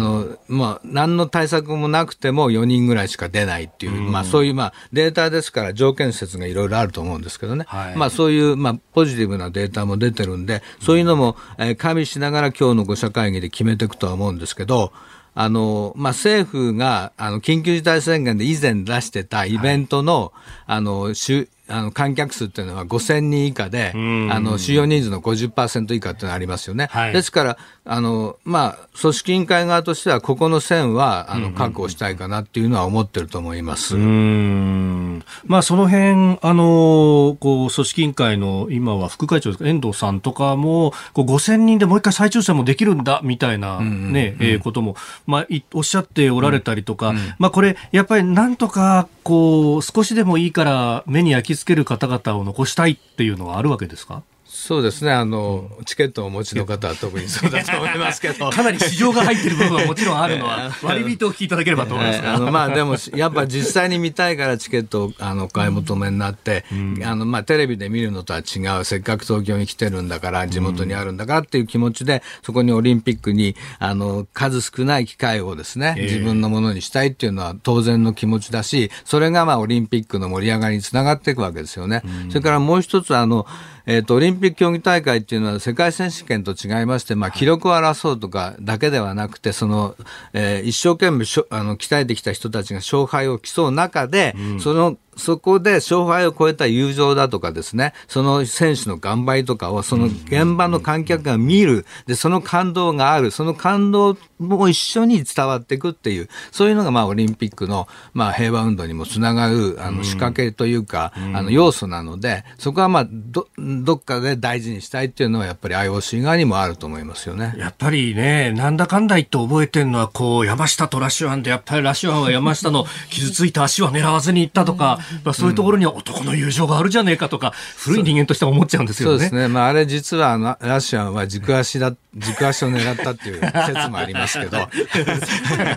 [0.00, 7.66] の、まあ、何の対策もなくても4人ぐらいしか出ないっていう、まあ、そういう、まあ、データですから条件説がいろいろあると思うんですけどね。
[7.68, 7.96] はい。
[7.96, 14.92] まあ、そういう、まあ、ポジティブなデータも出てるんで、そういうのも、えー加味しながら今日の5者会議で決めていくとは思うんですけど、
[15.40, 20.32] あの、まあ、政府が、あの、緊急事態宣言で以前出してたイベントの、
[20.66, 26.88] あの、しゅあの観客数っていうのは5000人以下で、んあの収容人数の50%以下っていうのがありますよね。
[26.90, 27.58] はいですから、
[27.90, 33.96] あのまあ、組織委員会側としては、ここの線はあの確保したいかなっていうのは思ってると思います。
[33.96, 35.24] うーん。
[35.46, 44.94] まあ、その辺あのこう組織委員会の今は副会長ですか遠藤さんとかもこう5000人でもう一回再抽選もできるんだみたいな、ねえーことも、
[45.26, 54.22] まあ、いおっしゃっておられたりとか、まあ、これやっぱりなんとかこう少しでもいいから目に焼き付ける方々を残したいっていうのはあるわけですか？
[54.60, 55.12] そうですね。
[55.12, 58.50] あの、チケットをお持ちの方は特にそうだと思いますけど。
[58.50, 62.34] かなり市場が入ってる部分はもちろんあるのは、割引をお聞きいただければと思いますが。
[62.34, 66.64] あのまあでも、やっぱ実際に見たいからチケットをあのお買い求めになって、
[67.04, 82.02] あのまあテレビで見るのとは違う、せっかく東京に来てるんだから、地元にあるんだからっていう気持ちで、そこにオリンピックに、あの、数少ない機会をですね、ええ自分のものにしたいっていうのは当然の気持ちだし、それがまあオリンピックの盛り上がりにつながっていくわけですよね。
[82.28, 83.46] それからもう一つ、あの、
[83.90, 89.96] えっ、と、オリンピック競技大会っていうのは世界選手権と違いまして、まあ、記録を争うとかだけではなくて、その、
[90.34, 117.54] えー一生懸命しょあの、鍛えてきた人たちが勝敗を競う中で、その、そこで勝敗を超えた友情だとかですね、その選手の頑張りとかを、その現場の観客が見る、で、その感動がある、その感動も一緒に伝わっていくっていう、そういうのがまあオリンピックのまあ平和運動にもつながるあの仕掛けというか、あの要素なので、そこはまあど、どっかで大事にしたいっていうのはやっぱり IOC 側にもあると思いますよね。
[117.58, 129.14] やっぱりね、なんだかんだ言って覚えてるのは、こう、山下とラッシュアンで、やっぱりラッシュアンは山下の傷ついた足は狙わずに行ったとか、まあそういうところには男の友情があるじゃねえかとか、古い人間としては思っちゃうんですよね。
[129.14, 129.48] そうですね。
[129.48, 134.58] まあ、あれ実はあの、ラッシュアンは軸足だ、軸足を狙ったっていう 説もありますけど。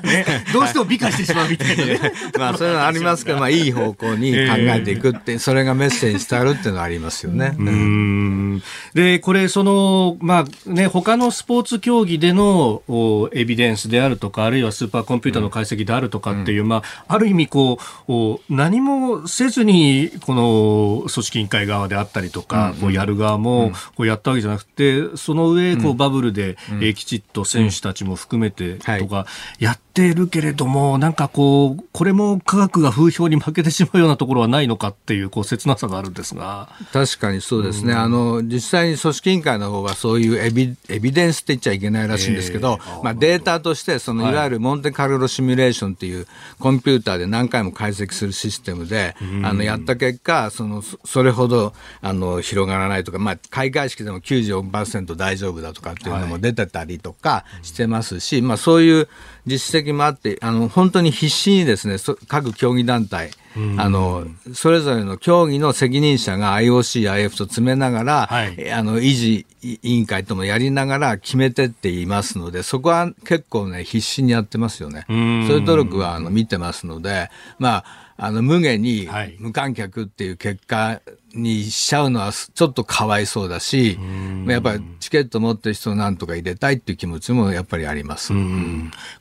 [0.03, 1.99] ねどうしても美化してしまうみたいなね。
[2.37, 7.55] まあ、そういうのありますけど、まあ、いい方向に考えていくって、それがメッセージに伝わるっていうのはありますよね。
[7.57, 8.63] うん
[8.93, 29.25] で、これ、その、まあね、他のスポーツ競技でのおエビデンスであるとか、あるいはスーパーコンピューターの解析であるとかっていう、まあ、ある意味、こう、お何もせずに、この組織委員会側であったりとか、こうやる側も、こうやったわけじゃなくて、その上、こう、バブルで、えーきちっと選手たちも含めてとか、
[29.59, 36.69] やってるけれども、なんかこう、これも科学が風評に負けてしまうようなところはないのかっていう、こう、切なさがあるんですが。
[36.91, 46.27] 確かにそうですね、あの実際に組織委員会の方はそういうエビエビデンスって言っちゃいけないらしいんですけど、まあ、データとしてそのいわゆるモンテカルロシミュレーションっていう
[46.59, 49.00] コンピューターで何回も解析するシステムで、
[49.43, 59.09] あのやった結果そのそそれほどあの広がらないとか、まあ、開会式でも94%大丈夫だとかっていうのも出てたりとかしてますし、まあ、そういう
[59.45, 63.31] 実績もあってあの本当に必死にですねそ各競技団体
[63.77, 75.05] あのそれぞれの競技の責任者が IOC、IF と詰めながら、えあの維持委員会ともやりながら決めてっていますので、そこは結構ね、必死にやってますよね。
[75.07, 77.29] そういう努力はあの見てますので、
[77.59, 77.85] まあ、
[78.23, 79.09] あの無限に
[79.39, 81.01] 無観客っていう結果
[81.33, 83.97] にしちゃうのはちょっとかわいそうだし、
[84.45, 88.31] やっぱりチケット持ってる人をなんとか入れたいっていう気持ちもやっぱりあります。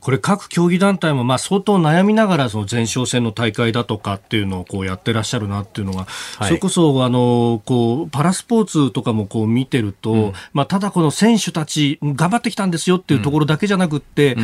[0.01, 6.05] これ各競技団体もまあ相当悩みながらその前哨戦の大会だとかっていうのをこうやってらっしゃるなっていうのが、
[6.37, 6.47] はい。
[6.49, 14.37] それこそあのこうパラスポーツとかもこう見てると、まあただこの選手たち頑張ってきたんですよっていうところだけじゃなくって、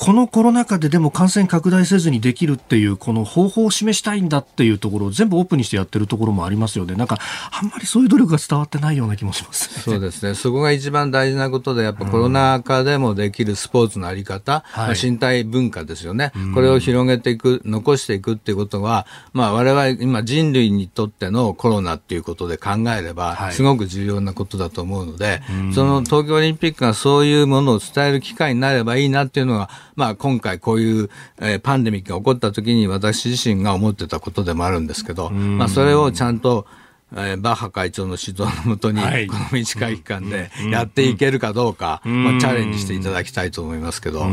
[0.00, 6.94] このコロナ禍ででも感染拡大せずにできるっていうこの方法を示したいんだっていうところを全部オープンにしてやってるところもありますよね。
[6.94, 7.18] なんか
[7.50, 9.82] あんまりそういう努力が伝わってないような気もしますね。
[9.82, 10.36] そうですね。
[10.36, 16.30] そこが一番大事なことで、やっぱコロナ禍でもできるスポーツのあり方、はいまあ身体文化ですよね。
[16.54, 25.42] これを広げていく、残していくっていうことは、まあ我々今人類にとってのコロナっていうことで考えれば、はいすごく重要なことだと思うので、
[25.74, 29.68] その東京オリンピックがそういうものを伝える機会になればいいなっていうのが、
[29.98, 36.66] まあ今回こういう、えーパンデミックが起こった時に私自身が思ってたことでもあるんですけど、まあそれをちゃんと
[37.12, 39.26] えーバッハ会長の指導のもとに、はい。
[39.26, 44.24] この短い期間でやっていけるかどうか、まあ、チャレンジしていただきたいと思いますけど。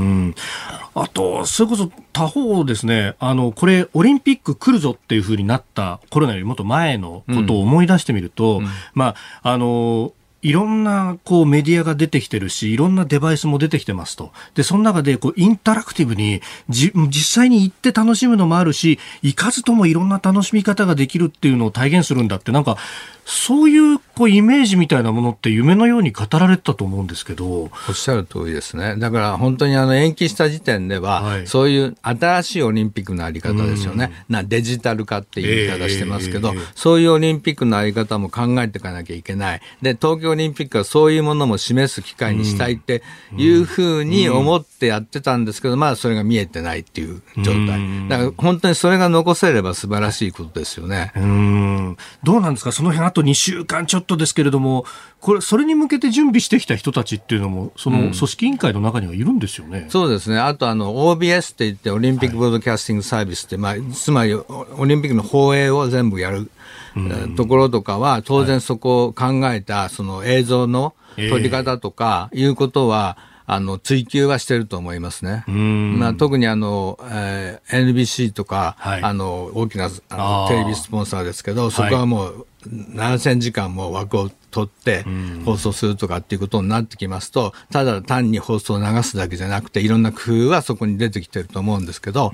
[0.94, 8.62] あと、それこそ他方ですね、あの、これ、オリンピック来るぞっていう風になったコロナよりもっと前のことを思い出してみると、
[8.94, 10.14] まあ、あの、
[10.46, 14.32] いろんなこうメディアが出てきてるし、いろんなデバイスも出てきてますと。
[14.54, 16.40] で、その中でこうインタラクティブに
[16.70, 22.78] じ実際に行って楽しむのもあるし、行かずともいろんな楽しみ方ができるっていうのを体現するんだって、なんか、
[23.26, 27.46] そういうこうイメージみたいなものって夢のように語られてたと思うんですけど。
[27.46, 28.96] おっしゃる通りですね。
[28.98, 34.12] だから本当にあの延期した時点では、そういう新しいオリンピックのあり方ですよね。
[34.30, 39.62] なデジタル化っていう言い方してますけど、ええええそういうオリンピックのあり方も考えていかなきゃいけない。
[39.82, 43.02] で、東京オリンピックはそういうものも示す機会にしたいって
[43.38, 48.08] いうふうに思ってやってたんですけど、まあそれが見えてないっていう状態。
[48.08, 51.12] だから本当にそれが残せれば素晴らしいことですよね。
[51.16, 54.86] うんどうなんですか、その辺あと2週間ちょっとですけれども、
[55.20, 59.88] これ、それに向けて準備してきた人たちっていうのも、その組織委員会の中にはいるんですよね。
[59.90, 60.38] そうですね。
[60.38, 64.46] あと、あの、OBS って言って、オリンピックブロードキャスティングサービスって、まあ、つまり、オ
[64.78, 66.52] オリンピックの放映を全部やる、
[67.36, 75.44] ところとかは、当然そこを考えた、その映像の撮り方とか、いうことは、あの、追求はしてると思いますね。
[76.00, 85.06] まあ、特にあの、えー NBC とか、あの、大きなあのテレビスポンサーですけど、そこはもう、7000時間も枠を取って
[85.44, 92.34] 放送するとかっていうことになってきますと、ただ単に放送を流すだけじゃなくて、いろんな工夫はそこに出てきてると思うんですけど、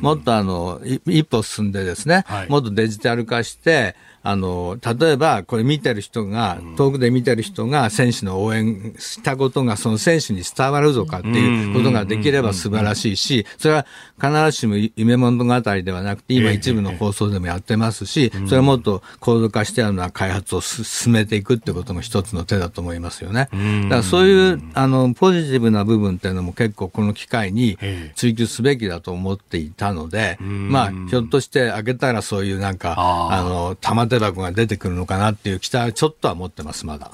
[0.00, 13.86] もっとあの、い一歩進んでですね、もっとデジタル化して、あの、例えば、これ見てる人が、遠くで見てる人が選手の応援したことが、その選手に伝わるぞかっていうことができれば素晴らしいし、それは
[14.20, 23.48] 必ずしも夢物語ではなくて、今一部の放送でもやってますし、それはもっと高度化してあるのは開発をす進めていくってことも一つの手だと思いますよね。
[23.84, 27.78] だからそういう、あの、ポジティブな部分っていうのも結構この機会に
[28.16, 37.10] 追求すべきだと思っていたので、まあ、ひょっとして開けたらそういうなんか、あの、玉手箱が出てくるのかなっていう期待はちょっとは持ってます、まだ。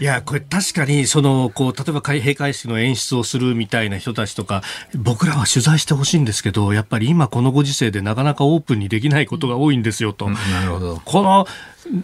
[0.00, 4.62] いや、これ確かに、その、こう、例えば開閉会式の演出をするみたいな人たちとか、
[4.94, 10.28] 僕らは取材してほしいんですけど、やっぱり今このご時世でなかなかオープンにできないことが多いんですよと。
[10.30, 11.02] なるほど。
[11.04, 11.46] この、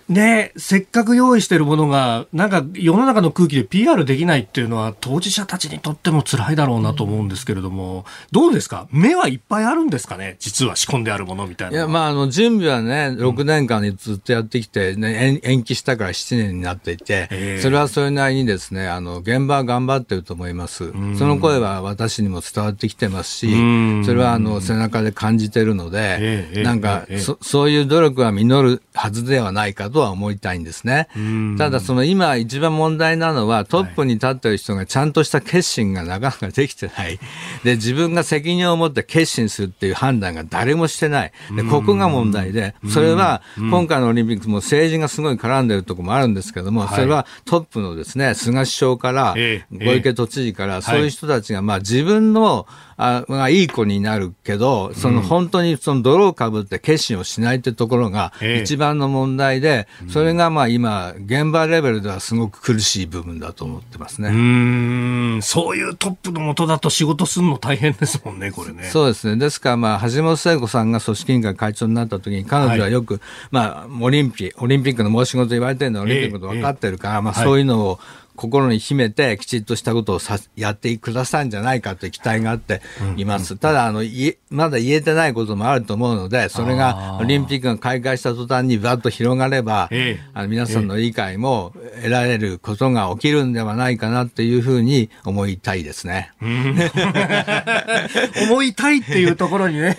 [0.08, 8.86] ね、せっかく用意してるものが、なんか世の中の空気で PR できないっていうのは、当事者たちにとっても辛いだろうなと思うんですけれども、どうですか？
[8.90, 10.36] 目はいっぱいあるんですかね？
[10.38, 11.76] 実は仕込んであるものみたいな。
[11.76, 20.92] いや、まあ、あの、準備はね、6年間にずっとやってきて、ね、延延期したから7年になっていて、それはそれなりにですね、あの、現場は頑張ってると思います。
[21.18, 23.48] その声は私にも伝わってきてますし、
[24.04, 31.08] それはあの、背中で感じてるのええで、なんかええ、そそういう努力は実るはずではないかとは思いたいんですね。
[31.58, 37.18] ただ、その今一番問題なのは、トップに立ってる人がちゃんとした決心がなかなかできてない。
[37.64, 41.32] で、自分が責任を持って決心するっていう判断が誰もしてない。
[41.56, 52.66] で、ここが問題で、それは今回のオリンピックも政治がすごい絡んでるところもあるんですけども、それはトップのですね、菅首相から、ええ小池都知事から、そういう人たちが、まあ自分の、
[52.96, 58.62] あがいい子になるけど、その本当にその泥をかぶって決心をしないってところがええ。
[58.62, 64.28] 一番の問題で、それがまあ今、現場レベルではすごく苦しい部分だと思ってますね。
[64.28, 68.84] うーん、そういうトップのもとだと仕事するの大変ですもんね、これね。
[68.84, 69.36] そうですね。
[69.36, 73.20] ですから、まあ、橋本聖子さんが組織委員会会長になった時に、彼女はよく、
[73.50, 77.44] まあ、オリンピオリンピックの申し事言われてるのはオリンピックのこと分かってるから、まあ、はい。
[77.44, 77.98] そういうのを
[78.36, 82.82] 心に秘めて、きちっとしたことをさやってくださるんじゃないかという期待があって
[83.16, 83.56] います。
[83.56, 96.32] ただ、あの、いえまだ言えてないこともあると思うので、それがオリンピックが開会した途端にバッと広がれば、ええあの皆さんの理解も得られることが起きるんではないかなというふうに思いたいですね。
[98.48, 99.96] 思いたいっていうところにね、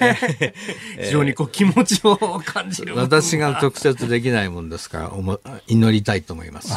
[1.01, 2.95] 非常にこう気持ちを感じる。
[2.95, 6.73] 私が直接できないもんですから、おも祈りたいと思います。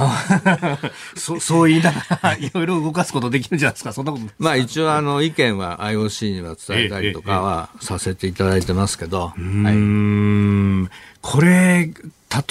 [1.48, 4.24] そそう言いながら、いろいろ動かすことできるんじゃないですか、そんなこと。
[4.38, 10.90] まあ一応あの意見は IOC には伝えたりとかはさせていただいてますけど、うーん。
[11.22, 11.90] これ、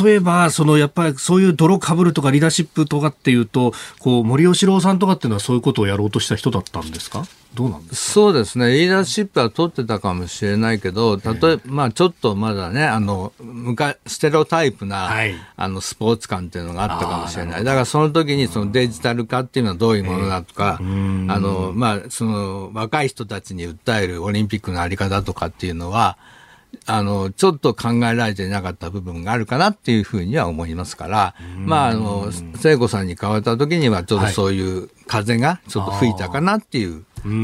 [0.03, 7.25] 例えば、そのやっぱりそういう泥かぶるとかリーダーシップとかっていうと、こう森喜朗さんとかっていうのはそういうことをやろうとした人だったんですか？
[7.53, 11.57] どうなんですそうですね、リーダーシップは取ってたかもしれないけど、例え。
[11.57, 15.09] ば、まあちょっとまだね、あの、昔、ステレオタイプな、
[15.55, 17.63] あの、スポーツ感っていうのがあったかもしれない。
[17.63, 26.17] だからその時にそのデジタル化っていうのはどういうものだとか、あの、まあその、若い人たちに訴えるオリンピックのあり方とかっていうのは、
[26.85, 37.03] あの、ちょっと考えられていなかった部分があるかなっていうふうには思いますから、まあ、あの、聖子さんに変わった時には、ちょっとそういう風がちょっと吹いたかなっていう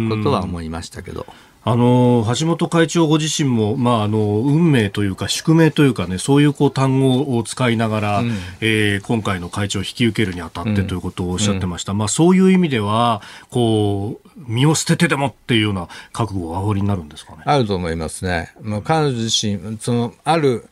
[0.10, 1.26] ことは思いましたけど。
[1.66, 17.44] あの橋本会長ご自身も、まあ、あの運命というか宿命というかねそういうこう単語を使いながら、うんえー今回の会長を引き受けるにあたってということをおっしゃってました、まあ、そういう意味ではこう身を捨ててでもっていうような覚悟をおあおりになるんですかね？
[17.46, 18.54] あると思いますね。
[18.62, 20.66] まあ、彼女自身、その、ある、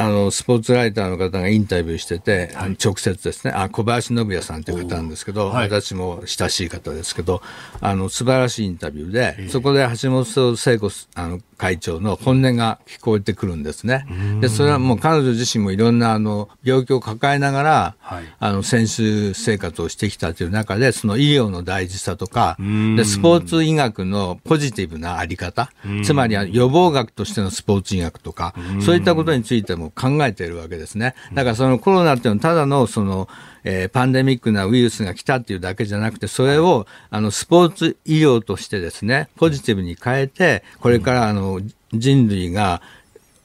[0.00, 7.42] あの、スポーツライターの方がインタビューしてて、あの直接ですね、あ、小林信也さんという方なんですけど、私も親しい方ですけど、
[7.82, 14.06] あの、素晴らしいインタビューで、そこで橋本聖子あの会長の本音が聞こえてくるんですね。
[14.40, 17.96] で、それはもう彼女自身もいろんなあの、病気を抱えながら、
[18.38, 22.56] あの、選手生活をしてきたという中で、その医療の大事さとか、
[22.96, 25.70] で、スポーツ医学のポジティブなあり方、
[26.02, 31.14] つまりは予防学としてのスポーツ医学とか、そういったことについても考えているわけですね。
[31.34, 33.28] だからそのコロナっていうのはただのその、
[33.64, 41.60] えーパンデミックなウイルスが来たっていうだけじゃなくて、それを、あの、スポーツ医療としてですね、ポジティブに変えて、これからあの、
[41.92, 42.82] 人類が、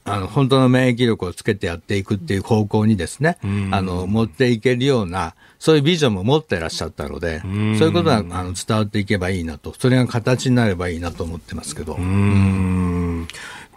[0.08, 3.38] あの、本当の免疫力をつけてやっていくっていう方向にですね、
[3.72, 11.96] あの、持っていけるような、そういうビジョンも持ってらっしゃったので、そういうことがあの伝わっていけばいいなと、それが形になればいいなと思ってますけど。
[11.96, 13.28] うん。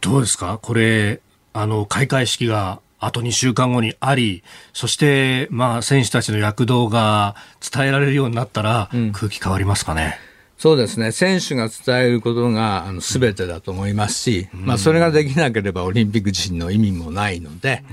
[0.03, 0.59] どうですか？
[0.61, 1.21] これ、
[1.55, 4.43] あの、開会式があと2週間後にあり、
[4.73, 7.37] そして、まあ、選手たちの躍動が
[7.73, 10.19] 伝えられるようになったら、空気変わりますかね。
[10.59, 11.13] そうですね。
[11.13, 17.85] 選手が伝えることが、すべてだと思いますし、まあ、それができなければオリンピック自身の意味もないので、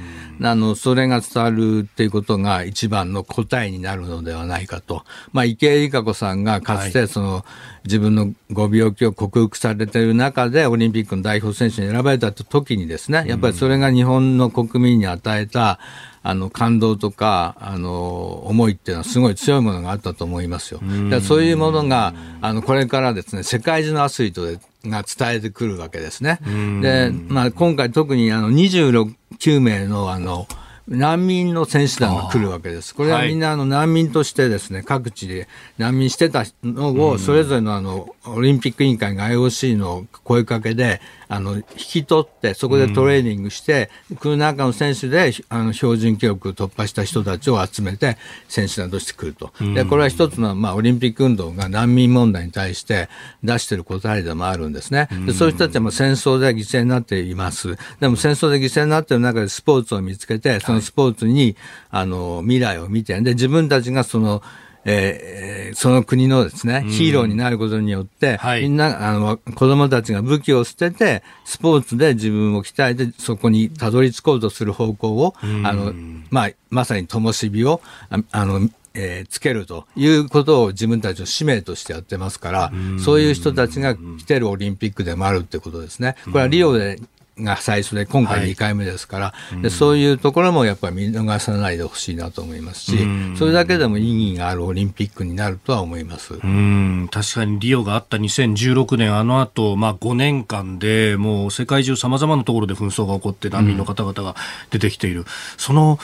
[0.41, 5.03] あの、それが伝わるっていうことが一番の答えになるのではないかと。
[5.31, 7.45] まあ、池江璃花子さんがかつて、その、
[7.85, 15.79] 自分のご病気を克服されている中で、オリンピックの代表選手に選ばれた時にですね、やっぱりそれが日本の国民に与えた、
[16.23, 20.81] あの、感動とか、あの、思いっていうのはすごい強いものがあったと思いますよ。
[21.11, 24.59] だそういうものが、あの、これからですね、世界中のアスリートで
[24.89, 26.39] が伝えてくるわけですね。
[26.81, 30.47] で、まあ、今回特にあの、26名のあの、
[30.87, 32.93] 難民の選手団が来るわけです。
[32.93, 48.17] これはみんなあの難民としてですね、各地で難民してたのを、それぞれのあの、オリンピック委員会が IOC の声かけで、あの、引き取って、そこでトレーニングして、来る中の選手で、あの、標準記録突破した人たちを集めて、
[48.47, 49.51] 選手団として来ると。
[49.73, 53.09] で、これは一つの、まあ、オリンピック運動が難民問題に対して
[53.43, 55.07] 出している答えでもあるんですね。
[55.25, 57.75] でそういう人たちはもう戦争で犠牲になっています。
[57.99, 61.55] でも戦争で犠牲になっている中でスポーツを見つけて、そのスポーツに、
[61.89, 64.41] あの、未来を見て、で、自分たちがその、
[64.85, 75.33] えーその国のですね、ヒーローになることによって、みんな、あの、子供たちが武器を捨てて、スポーツで自分を鍛えて、そこにたどり着こうとする方向を、
[75.65, 75.91] あの、
[76.29, 86.15] まあ、まさに灯火を、ああの、えーつけるということを自分たちの使命としてやってますから、そういう人たちが来てるオリンピックでもあるってことですね。
[86.25, 86.99] これはリオで、
[87.39, 92.97] が最初で、今回2回目ですから、で、そういうところもやっぱり見逃さないでほしいなと思いますし、
[93.37, 96.35] それだけでも意義があるオリンピックになるとは思います。
[96.35, 104.35] うん、確かにリオがあった2016年、あの後、まあ5年間でもう世界中様々なところで紛争が起こって難民の方々が
[104.69, 105.25] 出てきている。
[105.57, 105.99] その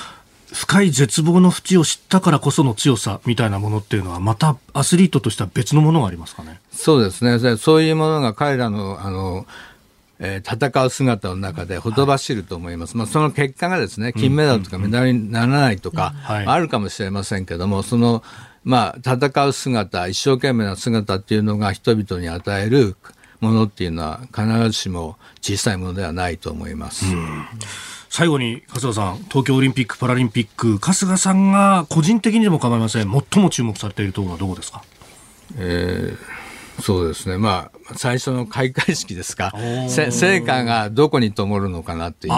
[0.54, 6.60] 深い絶望の淵を知ったからこその強さみたいなものっていうのは、またアスリートとしては別のものがありますかね？
[6.74, 7.40] そうですね。
[7.40, 9.46] でそういうものが彼らの、あの、
[10.24, 12.96] えー戦う姿の中でほとばしると思います。
[12.96, 16.46] まあ、その結果がですね、金メダルとかメダルにならないとか、はい。
[16.46, 18.24] あるかもしれませんけども、その、
[18.64, 22.96] まあ、戦う姿、一生懸命な姿っていうのが人々に与える
[23.40, 27.06] ものっていうのは必ずしも小さいものではないと思います。
[28.10, 34.84] 最後に、春日さん、東京オリンピック・パラリンピック、春日さんが個人的にでも構いません、最も注目されているところはどこですか？
[35.58, 36.41] えー
[36.82, 37.38] そうですね。
[37.38, 39.54] まあ、最初の開会式ですか。
[39.90, 42.34] せ成果がどこに灯るのかなっていう。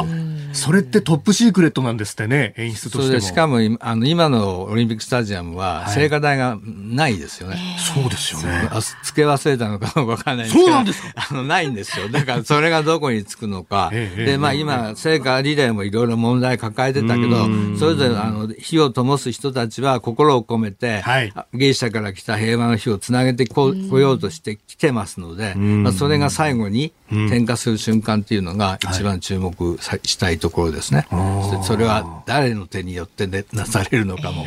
[0.54, 3.04] それってトップシークレットなんですってね、演出としても。
[3.06, 7.58] それでしかも今あの今のオリンピックスタジアムははい聖火台がないですよね。
[7.94, 8.70] そうですよね。
[8.72, 10.66] あ付け忘れたのかどうかわからないですけど。
[10.66, 11.10] そうなんですか？
[11.32, 12.10] あの、ないんですよ。
[12.10, 13.90] だからそれがどこにつくのか。
[13.94, 31.08] ええで、まあええ今、聖火リレーもいろいろ問題抱えてたけどうん、それぞれあの火を灯す人たちは心を込めて、あギリシャから来た平和の火をつなげてこ来ようとしてきてますので、んまあそれが最後にうん点火する瞬間っていうのが一番注目さしたいところですね。
[31.10, 31.16] そ
[31.54, 34.46] してそれは誰の手によって、ね、なされるのかも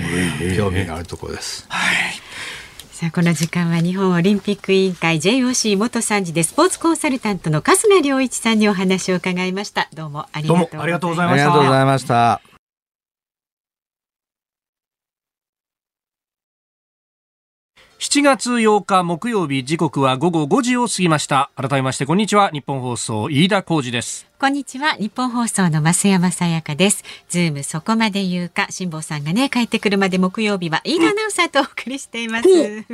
[0.57, 1.69] 興味があるところです。
[2.97, 10.55] さあこの時間は日本オリンピック委員会 JOC 元参事でスポーツコンサルタントの春日良一さんにお話を伺いましたどうもありが
[10.99, 11.29] とうござい
[11.85, 12.56] ました
[17.99, 21.51] 7月8日木曜日時刻は午後5時を過ぎました。
[21.57, 22.51] 改めましてこんにちは。
[22.51, 24.27] 日本放送飯田浩二です。
[24.39, 24.93] こんにちは。
[24.97, 27.03] 日本放送の増山さやかです。
[27.31, 32.85] ズームそこまで言うか辛坊さんがね帰ってくるまで木曜日は飯田アナウンサーとお送りしています、はい。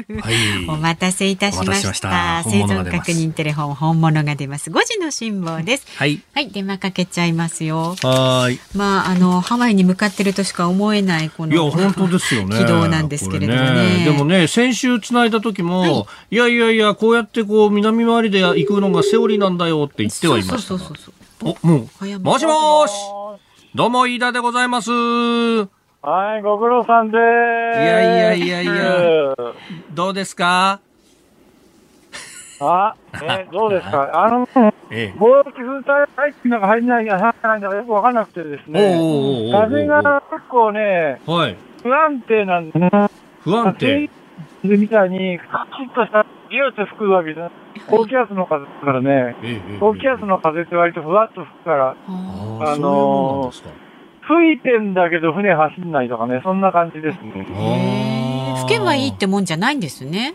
[0.69, 1.89] お待たせいたしました。
[1.89, 2.11] せした。
[2.11, 4.71] た生存確認テレフォン本物が出ます。
[4.71, 5.99] 5時の辛坊です。
[5.99, 6.23] はい。
[6.33, 7.97] はい電話かけちゃいますよ。
[8.03, 8.61] はーい。
[8.77, 12.57] まああのハワイに向かってるとしか思えないこのいや本当ですよね。
[12.57, 13.67] 軌道なんですけれどもね。
[13.67, 21.15] これでもね先週つないだ時も、い、やいやいやこうやってこう南回りで行くのがセオリーなんだよって言ってはいましたそうそうそうそう
[21.45, 22.93] おもうもしもーし
[23.75, 27.19] どうも飯田でございますはい、ご苦労さんです。
[27.19, 27.19] い
[27.85, 29.35] やいやいやいや
[29.95, 30.81] どうですか？
[32.61, 34.11] あ、え、 どうですか？
[34.13, 34.49] あの、
[34.91, 35.85] ええ貿易風帯
[36.17, 38.99] 入ってなんか入んない、入らないのがよくわかんなくてですね。
[39.53, 42.91] 風が結構ね、はい不安定なんですね。
[43.43, 44.11] 不安定
[44.65, 47.53] でみたいに、カチッとしたビューって吹くわけじゃない。
[47.89, 49.35] 高気圧の風だからね、
[49.81, 53.93] 高気圧の風って割とふわっと吹くから、あのー
[54.25, 58.57] 吹いてんだけど船走んないとかね、そんな感じですね。
[58.61, 60.35] 吹けばいいってもんじゃないんですね。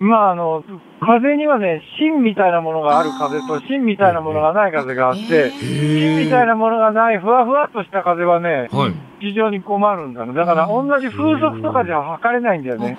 [0.00, 0.64] まあ、あの、
[1.00, 8.94] 風にはね、芯みたいなものがある風と、芯みたいなものがない風があって、芯みたいなものがない、ふわふわっとした風はね、はい。
[9.20, 10.32] 非常に困るんだね。
[10.32, 12.96] だから、同じ風速とかじゃ測れないんだよね。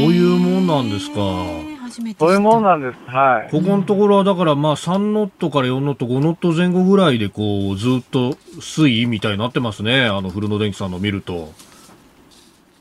[0.00, 1.14] そういうもんなんですか。
[2.18, 2.96] そういうもんなんです。
[3.10, 3.50] はい。
[3.50, 10.06] ここのところはだからまあ3ノットから4ノット、5ノット前後ぐらいでこうずっと水位みたいになってますね。
[10.06, 11.52] あの古野電機さんの見ると。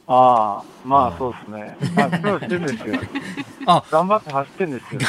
[0.07, 1.77] ああ、まあそうですね。
[1.95, 2.99] あ、苦労してるんですよ。
[3.65, 5.01] あ、頑張って走ってるんですよ。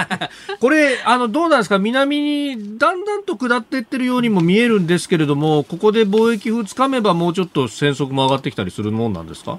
[0.60, 1.78] これ、あの、どうなんですか？
[1.78, 2.20] 南
[2.54, 9.58] にだんだんと下っていってるようにも見えるんですけれども、ここで貿易風つかめばもうちょっと戦速も上がってきたりするもんなんですか？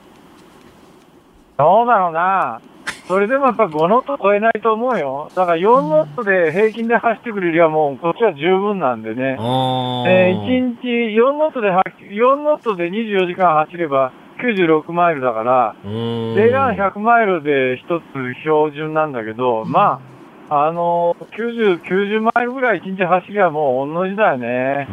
[1.58, 2.62] どうだろうな。
[3.08, 5.32] それでもやっぱ5ノット超えないと思うよ。
[5.34, 9.38] だから4ノットで平均で走ってくれりゃもうこっちは十分なんでね。
[9.40, 18.04] あえー、1日4ノットでは、4ノットで24時間走れば96マイルだから、レガン100マイルで一つ
[18.44, 20.02] 標準なんだけど、ま
[20.50, 24.88] あ、あの90、90マイルぐらい1日走りゃもう同じだよね。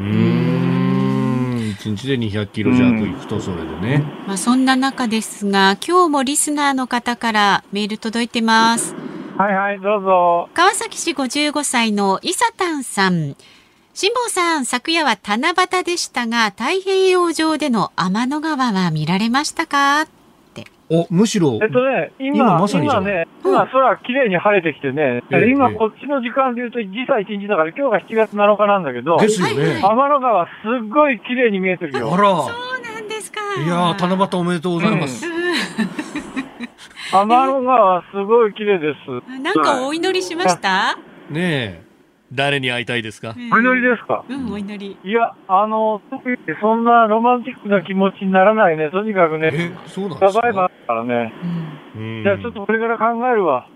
[1.85, 4.03] 1日で200キロ弱いくとそれでね。
[4.26, 8.95] まあそんな中ですが、今日もリスナーの方からメール届いてます。
[9.37, 10.49] はいはい、どうぞ。
[10.55, 13.37] 川崎市55歳の伊佐丹さん。
[13.93, 20.07] 辛坊さん、昨夜は七夕でしたが、太平洋上での天の川は見られましたか？
[20.91, 30.51] お、むしろ、えっとね、今、今今まさにじゃないね、今空綺麗に晴れてきてね、ええ今ええこっちの時間で言うと時差1日だから今日が7月7日なんだけど、ですよね天の川す
[30.85, 32.12] っごい綺麗に見えてるよ。
[32.12, 32.24] あら。
[32.37, 33.41] そうなんですか。
[33.64, 35.24] いやー、七夕おめでとうございます。
[37.12, 39.41] 天の川すごい綺麗です。
[39.41, 40.97] なんかお祈りしました？
[41.30, 41.94] ねえ。
[42.35, 43.35] 誰に会いたいですか？
[43.53, 44.24] お祈りですか？
[44.28, 44.97] うん、お祈り。
[45.05, 48.91] いや、あの、特にそんなロマンチックな気持ちにならないね。
[48.91, 51.32] とにかくね、そうなんサバイバーだからね。
[51.97, 53.68] うんじゃあちょっとこれから考えるわ。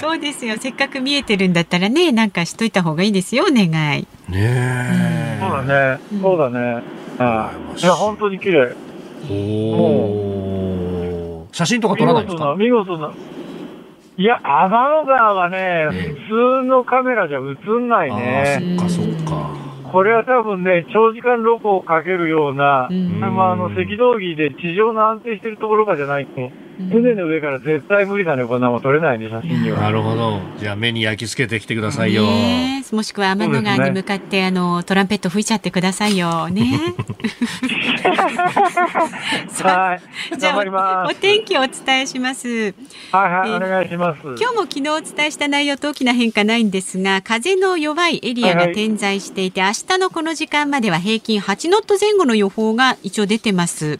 [0.00, 0.56] そうですよ。
[0.58, 3.68] せっかく見えてるんだったらね、なんかしといた方がいいですよ、お願い。
[3.68, 5.38] ねえ。
[5.40, 6.00] そうだね。
[6.22, 6.82] そうだね。
[7.18, 7.80] はい。
[7.80, 8.74] いや、本当に綺麗。
[9.30, 12.54] お写真とか撮らないんですか？
[12.56, 13.33] 見事な、見事な。
[14.16, 15.88] いや、天の川はね、
[16.28, 17.40] 普通のカメラじゃ映
[17.80, 18.78] んないね。
[18.88, 19.50] そっかそっか。
[19.90, 29.80] これは多分ね、長時間ロコをかけるような、まあ、あの、赤道儀で地上の安定してるところかじゃないと、船の上から絶対無理だね、こんなもん撮れないね、写真には。
[29.80, 30.40] なるほど。
[30.58, 32.22] じゃあ目に焼き付けてきてくださいよ。
[32.22, 36.94] ねえもしくは天の川に向かって、あのトランペット吹いちゃってくださいよね。
[39.62, 40.38] はい。
[40.38, 42.44] じゃあ頑張りまおお天気をお伝えします。
[42.44, 42.74] す。
[43.10, 44.20] はいはい、えーお願いします。
[44.22, 53.98] 今日も昨日お伝えした内容と大きな変化ないんですが風の弱いエリアが点在していて、明日のこの時間までは平均8ノット前後の予報が一応出てます。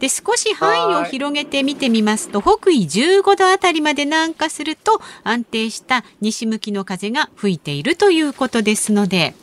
[0.00, 9.34] で少し範囲を広げて見てみますと北緯15度あたりまで南下すると安定した西向きの風が吹いているということですので。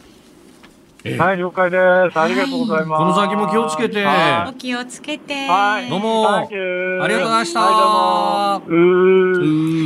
[1.13, 2.19] はい、了解です。
[2.19, 2.99] ありがとうございます。
[2.99, 5.47] この先も気をつけてはお気をつけて。
[5.47, 5.87] はい。
[5.89, 8.77] どうもありがとうございましたはい、どうも。
[8.77, 9.85] う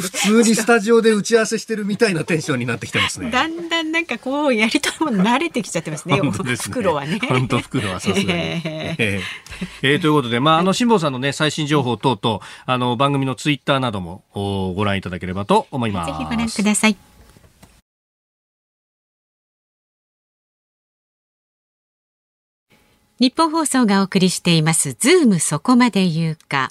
[0.00, 3.30] 普通にスタジオで打ち合わせしてるみたいなテンションになってきてますね。
[3.30, 6.18] だんだんなんかこうやりとりも慣れてきちゃってますね。
[6.20, 7.20] 本当ですね袋はね。
[7.28, 8.28] 本当袋はさすがに。
[8.34, 16.06] えーということで、まあ、あの、辛坊さんのね、最新情報等々、あの、番組のツイッターなどもおご覧いただければと思います。
[16.06, 17.07] ぜひご覧ください。
[23.20, 26.70] 日本放送がお送りしていますズームそこまで言うか。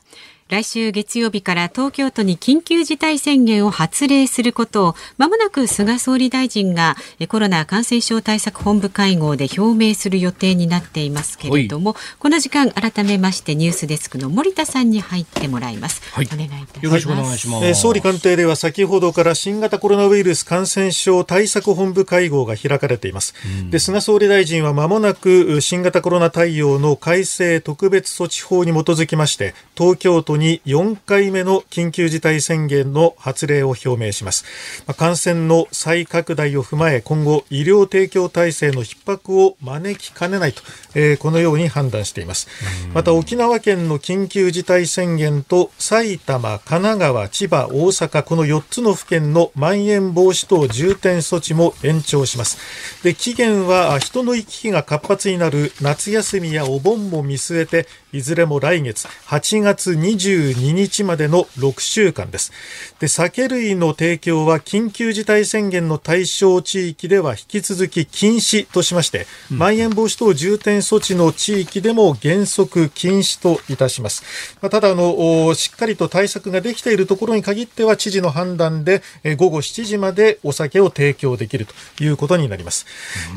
[0.49, 16.85] 来週月曜日から東京都に緊急事態宣言を発令することをまもなく菅総理大臣がえコロナ感染症対策本部会合で表明する予定になっていますけれどもこの時間改めましてニュースデスクの森田さんに入ってもらいます、お願いいたします。
[16.85, 17.65] よろしくお願いします。
[17.65, 23.33] えー総理官邸では先ほどから新型コロナウイルス感染症対策本部会合が開かれています。
[23.69, 34.45] で菅総理大臣は間もなく新型コロナ対応の改正特別措置法に基づきまして東京都に4回目の緊急事態宣言の発令を表明します。
[34.85, 40.61] まあ感染の再拡大を踏まえ今後医療提供体制の逼迫を招きかねないと、
[40.93, 42.47] えーこのように判断しています。
[42.93, 52.57] また沖縄県の緊急事態宣言と埼玉、神奈川、千葉、大阪この4つの府県のまん延防止等重点措置も延長します。
[53.03, 59.95] で期限はあ人の行き来が活発になる夏休みやお盆も見据えていずれも来月8月
[60.27, 62.51] 22日までの6週間です。
[62.99, 74.23] で、酒類の提供は緊急事態宣言の対象地域では引き続き禁止としまして、まん延防止等重点措置の地域でも原則禁止といたします。
[74.61, 82.85] まあ、ただあの、おしっかりと対策ができているところに限っては知事の判断で、えー午後7時までお酒を提供できるということになります。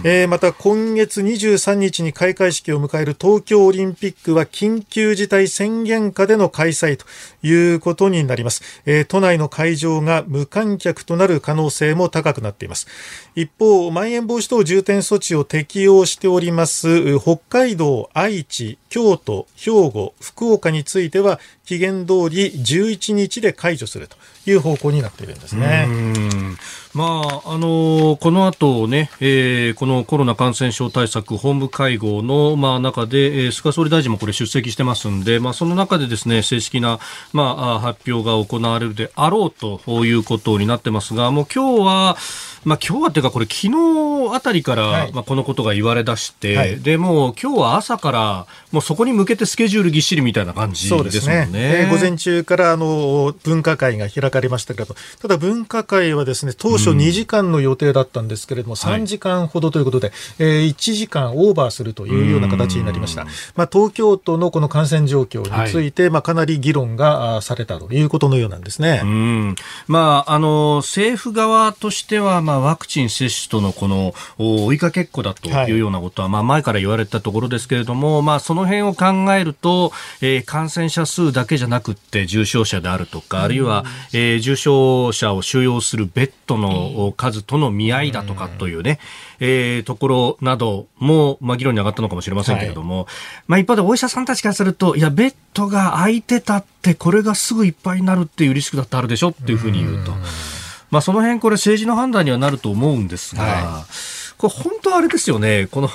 [0.03, 7.05] えーまた今月23日に開会式を迎える東京オリンピックは緊急事態宣言下での開催と
[7.43, 8.62] いうことになります。
[8.87, 12.87] えー都内の会場が無観客となる可能性も高くなっています。
[13.35, 24.16] 一方、まん延防止等重点措置を適用しております北海道、愛知、京都、兵庫、福岡については期限通り11日で解除すると
[24.47, 25.89] いう方向になっているんですね。
[26.95, 36.99] うんまあ、あのこの後ね、えーこのコロナ感染症対策本部会合の、まあ、中で、えー菅総理大臣もこれ出席してますんで、まあ、その中でですね、正式な、
[37.32, 42.16] まあ、あ発表が行われるであろうということになってますが、もう今日は、
[42.64, 51.47] まあ、今日はっていうか、これ昨日あたりから、まあ、このことが言われ出して、はいで、もう今日は朝から、もうそこに向けてスケジュールぎっしりみたいな感じそうでですすね。
[51.47, 51.51] ね。
[51.53, 56.99] えー午前中からあの分科会が開かれましたけれど、ただ分科会はですね、当初うん。
[56.99, 59.01] 2時間の予定だったんですけれども、はい。
[59.01, 63.26] 3時間ほどということで、えー1時間オーバーするというような形になりました。
[63.57, 69.01] まあ、東京都のこの感染状況について、まあ、かなり議論がされたということのようなんですね。
[69.03, 69.57] うん。
[69.87, 88.99] まあ、あの政府側としては、まあ、ワクチン接種とのこのお追いかけっこだというようなことは、まあ、前から言われたところですけれども、まあ、その辺を考えると、えー感染者数だけじゃなくって重症者であるとか、あるいは、えー重症者を収容するベッドのお数との見合いだとかというね、
[89.41, 89.83] えー。
[89.83, 93.07] ところなども、まあ、議論に上がったのかもしれませんけれども、
[93.49, 100.12] まあ、一方でお医者さんたちからすると、いや、ベッドが空いてたって、これがすぐいっぱいになるっていうリスクだってあるでしょっていうふうに言うと。
[100.91, 103.85] まあ、その辺、これ政治の判断にはなると思うんですが、
[104.39, 105.91] これ本当はあれですよね、この、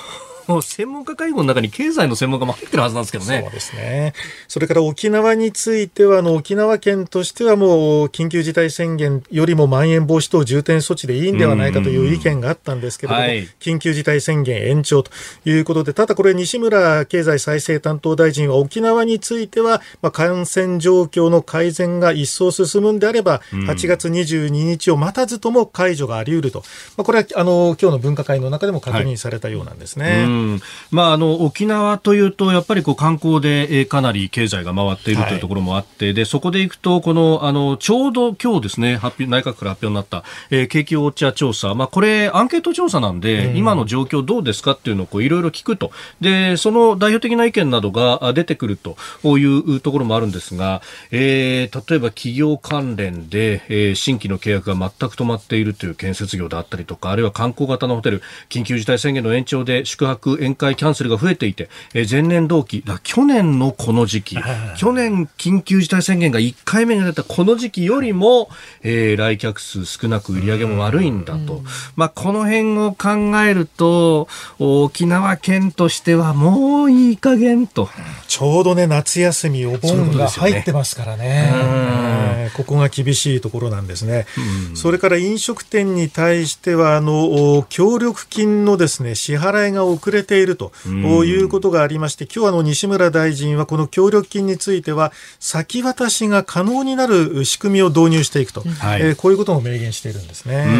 [0.62, 3.40] 専門家会合の中に経済の専門家も入ってるはずなんですけどね。
[3.42, 4.12] そうですね。
[4.48, 15.10] それから沖縄については、あの、沖縄県としてはもう、緊急事態宣言よりもまん延防止等重点措置でいいんではないかという意見があったんですけれども、はい緊急事態宣言延長と
[15.44, 26.60] いうことで、ただこれ、西村経済再生担当大臣は、沖縄については、まあ、感染状況の改善が一層進むんであれば、うん8月22日を待たずとも解除があり得ると。
[26.96, 30.26] まあ、これは、あの、今日の分科会の中でも確認されたようなんですね。
[30.36, 30.60] うん。
[30.90, 43.56] まあ、あの沖縄というと、やっぱりこう観光で、えーかなり経済が回っているというところもあって、でそこでいくと、このあのちょうど今日ですね、発表内閣から発表になった、えー景気ウォッチャー調査、まあ、これ、アンケート調査なんで、うん。
[43.56, 48.96] 今の状況どうですかっていうのをこういろいろ聞くと、でその代表的な意見などがあ出てくると
[49.38, 64.36] いうところもあるんですが、えー例えば企業関連で、えー新規の契約が全く止まっているという建設業であったりとか、あるいは観光型のホテル、緊急事態宣言の延長で宿泊、宴会キャンセルが増えていて、えー前年同期、去年のこの時期、
[64.76, 68.48] 去年緊急事態宣言が1回目に出たこの時期よりも、
[68.82, 71.62] えー来客数少なく売り上げも悪いんだと。
[71.96, 77.88] まあ、この辺を考えると、沖縄県としてはもういい加減と。
[78.28, 81.52] ちょうどね、夏休み、お盆が入ってますからね。
[81.54, 84.26] えーここが厳しいところなんですね。
[84.74, 91.26] それから飲食店に対しては、あの、お協力金のですね、支払いが遅れているとうん。
[91.26, 100.54] いうことがありまして、今日あの、西村大臣はこの協力金については、先渡しが可能になる仕組みを導入していくと、はいえーこういうことも明言しているんですね。
[100.54, 100.72] うー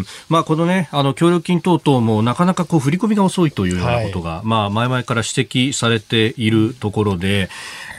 [0.00, 0.06] ん。
[0.28, 7.50] まあ、このね、あの協力金等々もなかなかこう振り込みが遅いというようなことが、まあ、前々から指摘されているところで、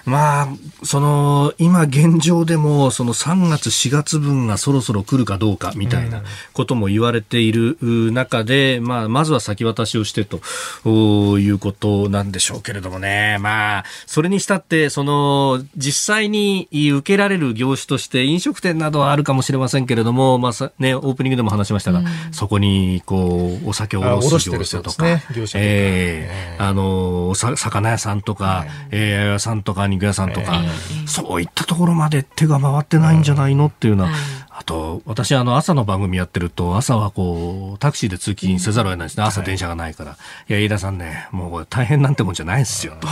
[0.10, 0.47] まあ、
[0.84, 10.41] その、今現状でも、その3月、4月分がそろそろ来るかどうかみたいなことも言われているう中で、まあ、まずは先渡しをしてと
[10.84, 13.38] おいうことなんでしょうけれどもね。
[13.39, 22.01] まあ、それにしたって、その、実際に受けられる業種として飲食店などはあるかもしれませんけれども、まあさ、ね、オープニングでも話しましたが、
[22.32, 25.07] そこに、こう、お酒をあ卸す業者とか、
[25.55, 30.64] ええあの、さ魚屋さんとか、えー八百屋さんとか肉屋さんとか、
[31.06, 34.14] そういったところまで手が回ってないんじゃないのっていうような、
[34.50, 39.24] あと、私、あの、朝の番組やってると、朝はこう、タクシーで通勤せざるを得ないですね。
[39.24, 40.18] 朝電車がないから。
[40.50, 43.08] いや、飯田さんね、もうこれ大変なんてもんじゃないですよ、と。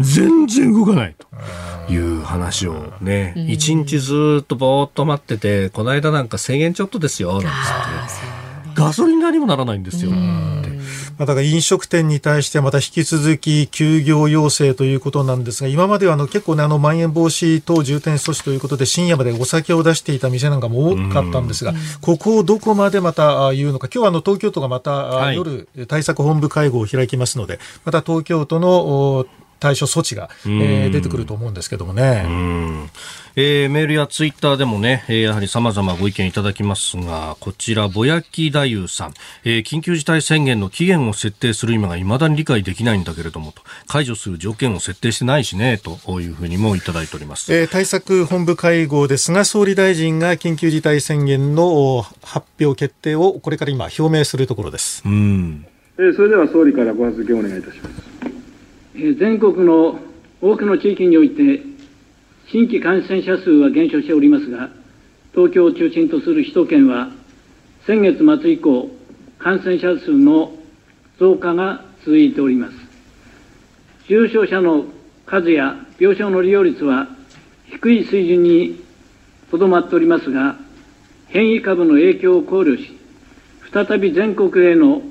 [0.00, 7.52] 全然動かないという話をね、一日ずっとぼーっと待ってて、この間なんか制限ちょっとですよ、なんつって。
[8.74, 10.14] ガソリン代にもならないんですよっ
[10.62, 10.77] て。
[11.18, 28.70] まあだから飲食店に対してまた引き続き休業要請ということなんですが、今まではあの結構ね、あの、まん延防止等重点措置ということで、深夜までお酒を出していた店なんかも多かったんですが、ここをどこまでまたあ言うのか、今日はあの、東京都がまた、夜、対策本部会合を開きますので、また東京都の
[29.18, 29.26] お
[29.60, 32.24] 対処措置が、えー出てくると思うんですけどもね。
[33.40, 39.14] えーメールやツイッターでもね、えーやはり様々ご意見いただきますが、こちら、ぼやき太夫さん、
[39.44, 47.54] えー緊急事態宣言の期限を設定する今が未だに理解できないんだけれどもと、解除する条件を設定してないしね、というふうにもいただいております。
[47.54, 55.04] えー対策本部会合で菅総理大臣が緊急事態宣言のお発表決定をこれから今表明するところです。
[55.06, 55.64] うん。
[55.96, 57.94] えーそれでは総理からご発言をお願いいたします。
[58.96, 60.00] えー全国の
[60.40, 61.62] 多くの地域において、
[62.50, 64.70] 新規感染者数は減少しておりますが、
[65.34, 67.10] 東京を中心とする首都圏は、
[67.86, 68.90] 先月末以降、
[69.38, 70.52] 感染者数の
[71.18, 72.74] 増加が続いております。
[74.08, 74.86] 重症者の
[75.26, 77.08] 数や病床の利用率は
[77.66, 78.82] 低い水準に
[79.50, 80.56] とどまっておりますが、
[81.26, 82.98] 変異株の影響を考慮し、
[83.70, 85.02] 再び全国への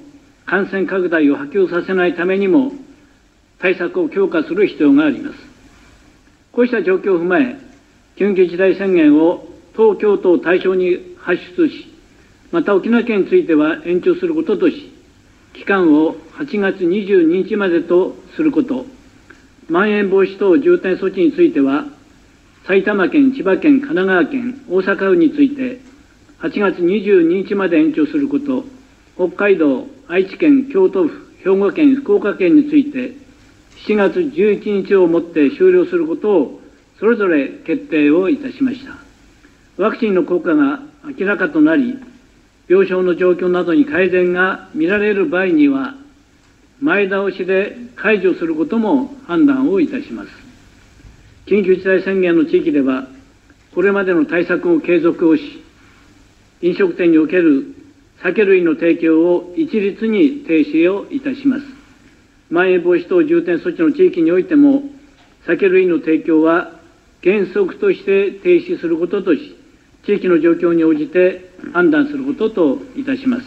[0.47, 2.71] 感染拡大を波及させないためにも、
[3.59, 5.56] 対策を強化する必要があります。
[6.57, 7.55] こうした状況を踏まえ、
[8.15, 11.93] 緊急事態宣言を東京都を対象に発出し、
[12.51, 14.91] また沖縄県については延長することとし、
[15.53, 18.87] 期間を8月22日までとすること、
[19.69, 21.85] まん延防止等重点措置については、
[22.65, 25.79] 埼玉県、千葉県、神奈川県、大阪府について、
[26.39, 28.65] 8月22日まで延長すること、
[29.15, 33.26] 北海道、愛知県、京都府、兵庫県、福岡県について、
[33.85, 36.61] 7月11日をもって終了することを
[36.99, 38.93] それぞれ決定をいたしました。
[39.81, 40.81] ワクチンの効果が
[41.17, 41.97] 明らかとなり、
[42.67, 45.93] 病床の状況などに改善が見られる場合には、
[46.81, 50.29] 前倒しで解除することも判断をいたします。
[51.45, 53.07] 緊急事態宣言の地域では、
[53.73, 55.63] これまでの対策を継続をし、
[56.61, 57.75] 飲食店における
[58.23, 61.76] 酒類の提供を一律に停止をいたします。
[62.49, 64.83] まん延防止等重点措置の地域においても、
[65.45, 66.71] 酒類の提供は
[67.23, 69.55] 原則として停止することとし、
[70.05, 73.43] 地域の状況に応じて判断することといたします。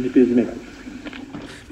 [0.00, 0.69] 2ページ目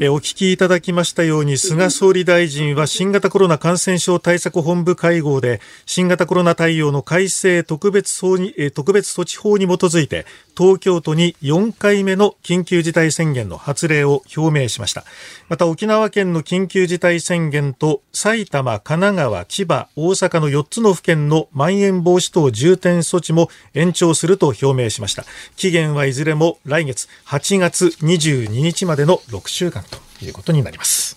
[0.00, 10.24] えお聞きいただきましたように、菅総理大臣は新型コロナ感染症対策本部会合で、新型コロナ対応の改正特別措にえ特別措置法に基づいて、
[10.56, 15.02] 東京都に4回目の緊急事態宣言の発令を表明しました。
[15.48, 25.24] また沖縄県の緊急事態宣言と埼玉、神奈川、千葉、大阪の4つの府県のまん延防止等重点措置も延長すると表明しました。
[25.56, 29.87] 期限はいずれも来月8月22日までの6週間
[30.24, 31.16] いうことになります。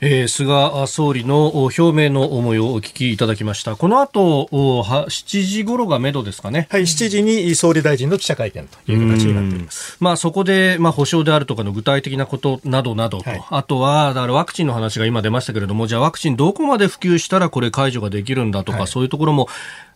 [0.00, 3.74] えー菅総理のお表明の思いをお聞きいただきました。
[3.74, 6.68] この後、おは7時頃がめどですかね。
[6.70, 9.96] はい、7時に総理大臣の記者会見という形になっております。
[9.98, 19.48] まあそこで、まあ保証であるとかの具体的なことなどなどと、あとは、だからワクチンの話が今出ましたけれども、じゃあワクチンどこまで普及したらこれ解除ができるんだとか、そういうところも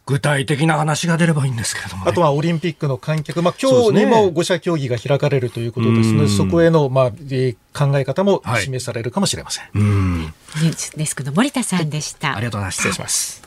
[0.05, 2.11] 具体的な話が出ればいいんですけれども、ね。
[2.11, 9.65] あとはオリンピックの観客、まあ、今日にも5者協議が開かれるということですので、うんそこへの、まあえー考え方も示されるかもしれません。
[9.75, 12.37] うんニュースデスクの森田さんでした。
[12.37, 12.77] ありがとうございます。
[12.77, 13.43] 失礼します。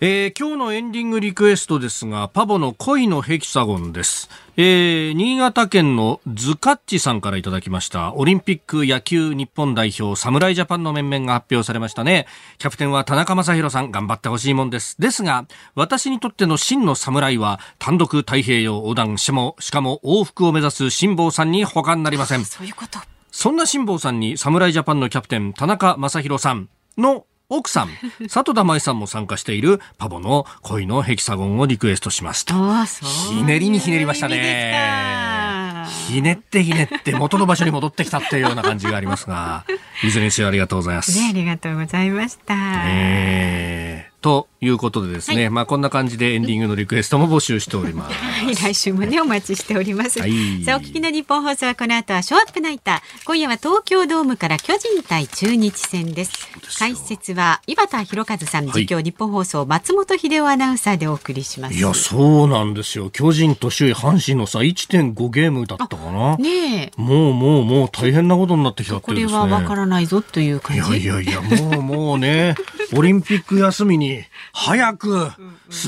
[0.00, 4.30] えー今日のエンディングリクエストですが、パボの恋のヘキサゴンです。
[4.62, 8.12] えー新潟県のズカッチさんからいただきました。
[8.14, 12.26] オリンピック野球日本代表、侍ジャパンの面々が発表されましたね。
[12.58, 15.00] キャプテンは田中将大さん、頑張ってほしいもんです。
[15.00, 22.44] ですが、私にとっての真の侍は、単独太平洋横断、しかも、しかも往復を目指す辛坊さんに他になりません。
[22.44, 22.98] そういうこと。
[23.30, 27.88] そんな辛坊さんに侍ジャパンのキャプテン田中将大さんの奥さん、
[28.28, 32.54] 里田舞さんも参加しているパボの恋のヘキサゴンをリクエストしますと。
[32.54, 33.34] ああ、そう。
[33.36, 35.86] ひねりにひねりましたね。
[36.08, 39.64] ひねってひねって元の場所に戻ってきたっていうような感じがありますが、
[40.04, 41.18] いずれにせよありがとうございます。
[41.18, 42.54] ね、ありがとうございました。
[42.86, 48.12] えーということでですね、まあこんな感じでエンディングのリクエストも募集しております。
[48.20, 50.20] はい、来週もね、お待ちしております。
[50.20, 53.00] はいさあ、お聞きの日本放送はこの後はショーアップナイター。
[53.24, 56.32] 今夜は東京ドームから巨人対中日戦です。
[56.78, 61.74] 解説は井端弘和さん、はい実況日本放送松本秀夫アナウンサーでお送りします。
[61.74, 63.10] いや、そうなんですよ。
[63.10, 66.36] 巨人と首位阪神の差1.5ゲームだったかな。
[66.36, 69.38] ねえ、もうもうもう大変なことになってきたってこれいうですね。
[69.38, 70.98] はわからないぞという感じ。
[70.98, 72.54] いやいやいや、もうもうね、
[72.96, 74.09] オリンピック休みに
[74.52, 75.30] 早く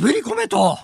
[0.00, 0.78] 滑り込めと。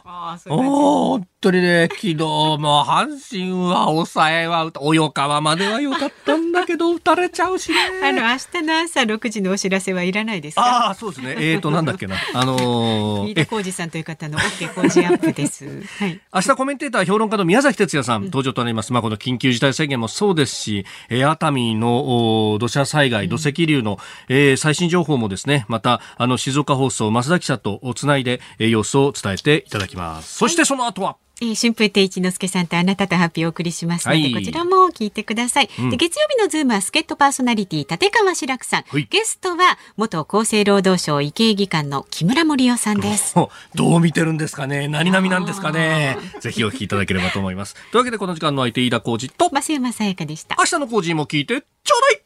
[0.49, 7.77] おー本当にね、昨日も阪神は抑えは打た、及川までは良かったんだけど、打たれちゃうしね。
[8.03, 10.63] あの、明日の朝6時のお知らせはいらないですか？
[10.63, 11.37] ああ、そうですね。
[11.39, 12.17] えーと、 なんだっけな。
[12.35, 15.65] あのー飯田浩司さんという方の OK Cozy up です。
[16.01, 16.21] はい。
[16.35, 18.93] 明日コメンテーター評論家の宮崎哲弥さん登場となります。
[18.93, 30.35] まあ、この緊急事態宣言もそうですし、えー熱海のお土砂災害、土石流の、えー最新情報もですね、また、あの、静岡放送、増田記者とつないで、えー様子を伝えていただきます。
[30.37, 34.35] そしてその後は、えー、春風亭一之輔さんとあなたとハッピーをお送りしますので、はい。
[34.35, 35.91] こちらも聞いてください、うん。
[35.91, 43.39] で月曜日のズームは助っ人パーソナリティ立川志らくさん、ゲストは元厚生労働省医系技官の木村盛世さんです。
[43.39, 44.89] お どう見てるんですかね？
[44.89, 46.19] 何々なんですかね？
[46.41, 47.75] ぜひお聞きいただければと思います。
[47.75, 50.57] というわけでこの時間の相手、飯田浩二と、増山さやかでした。
[50.59, 52.23] 明日の浩二も聞いてちょうだい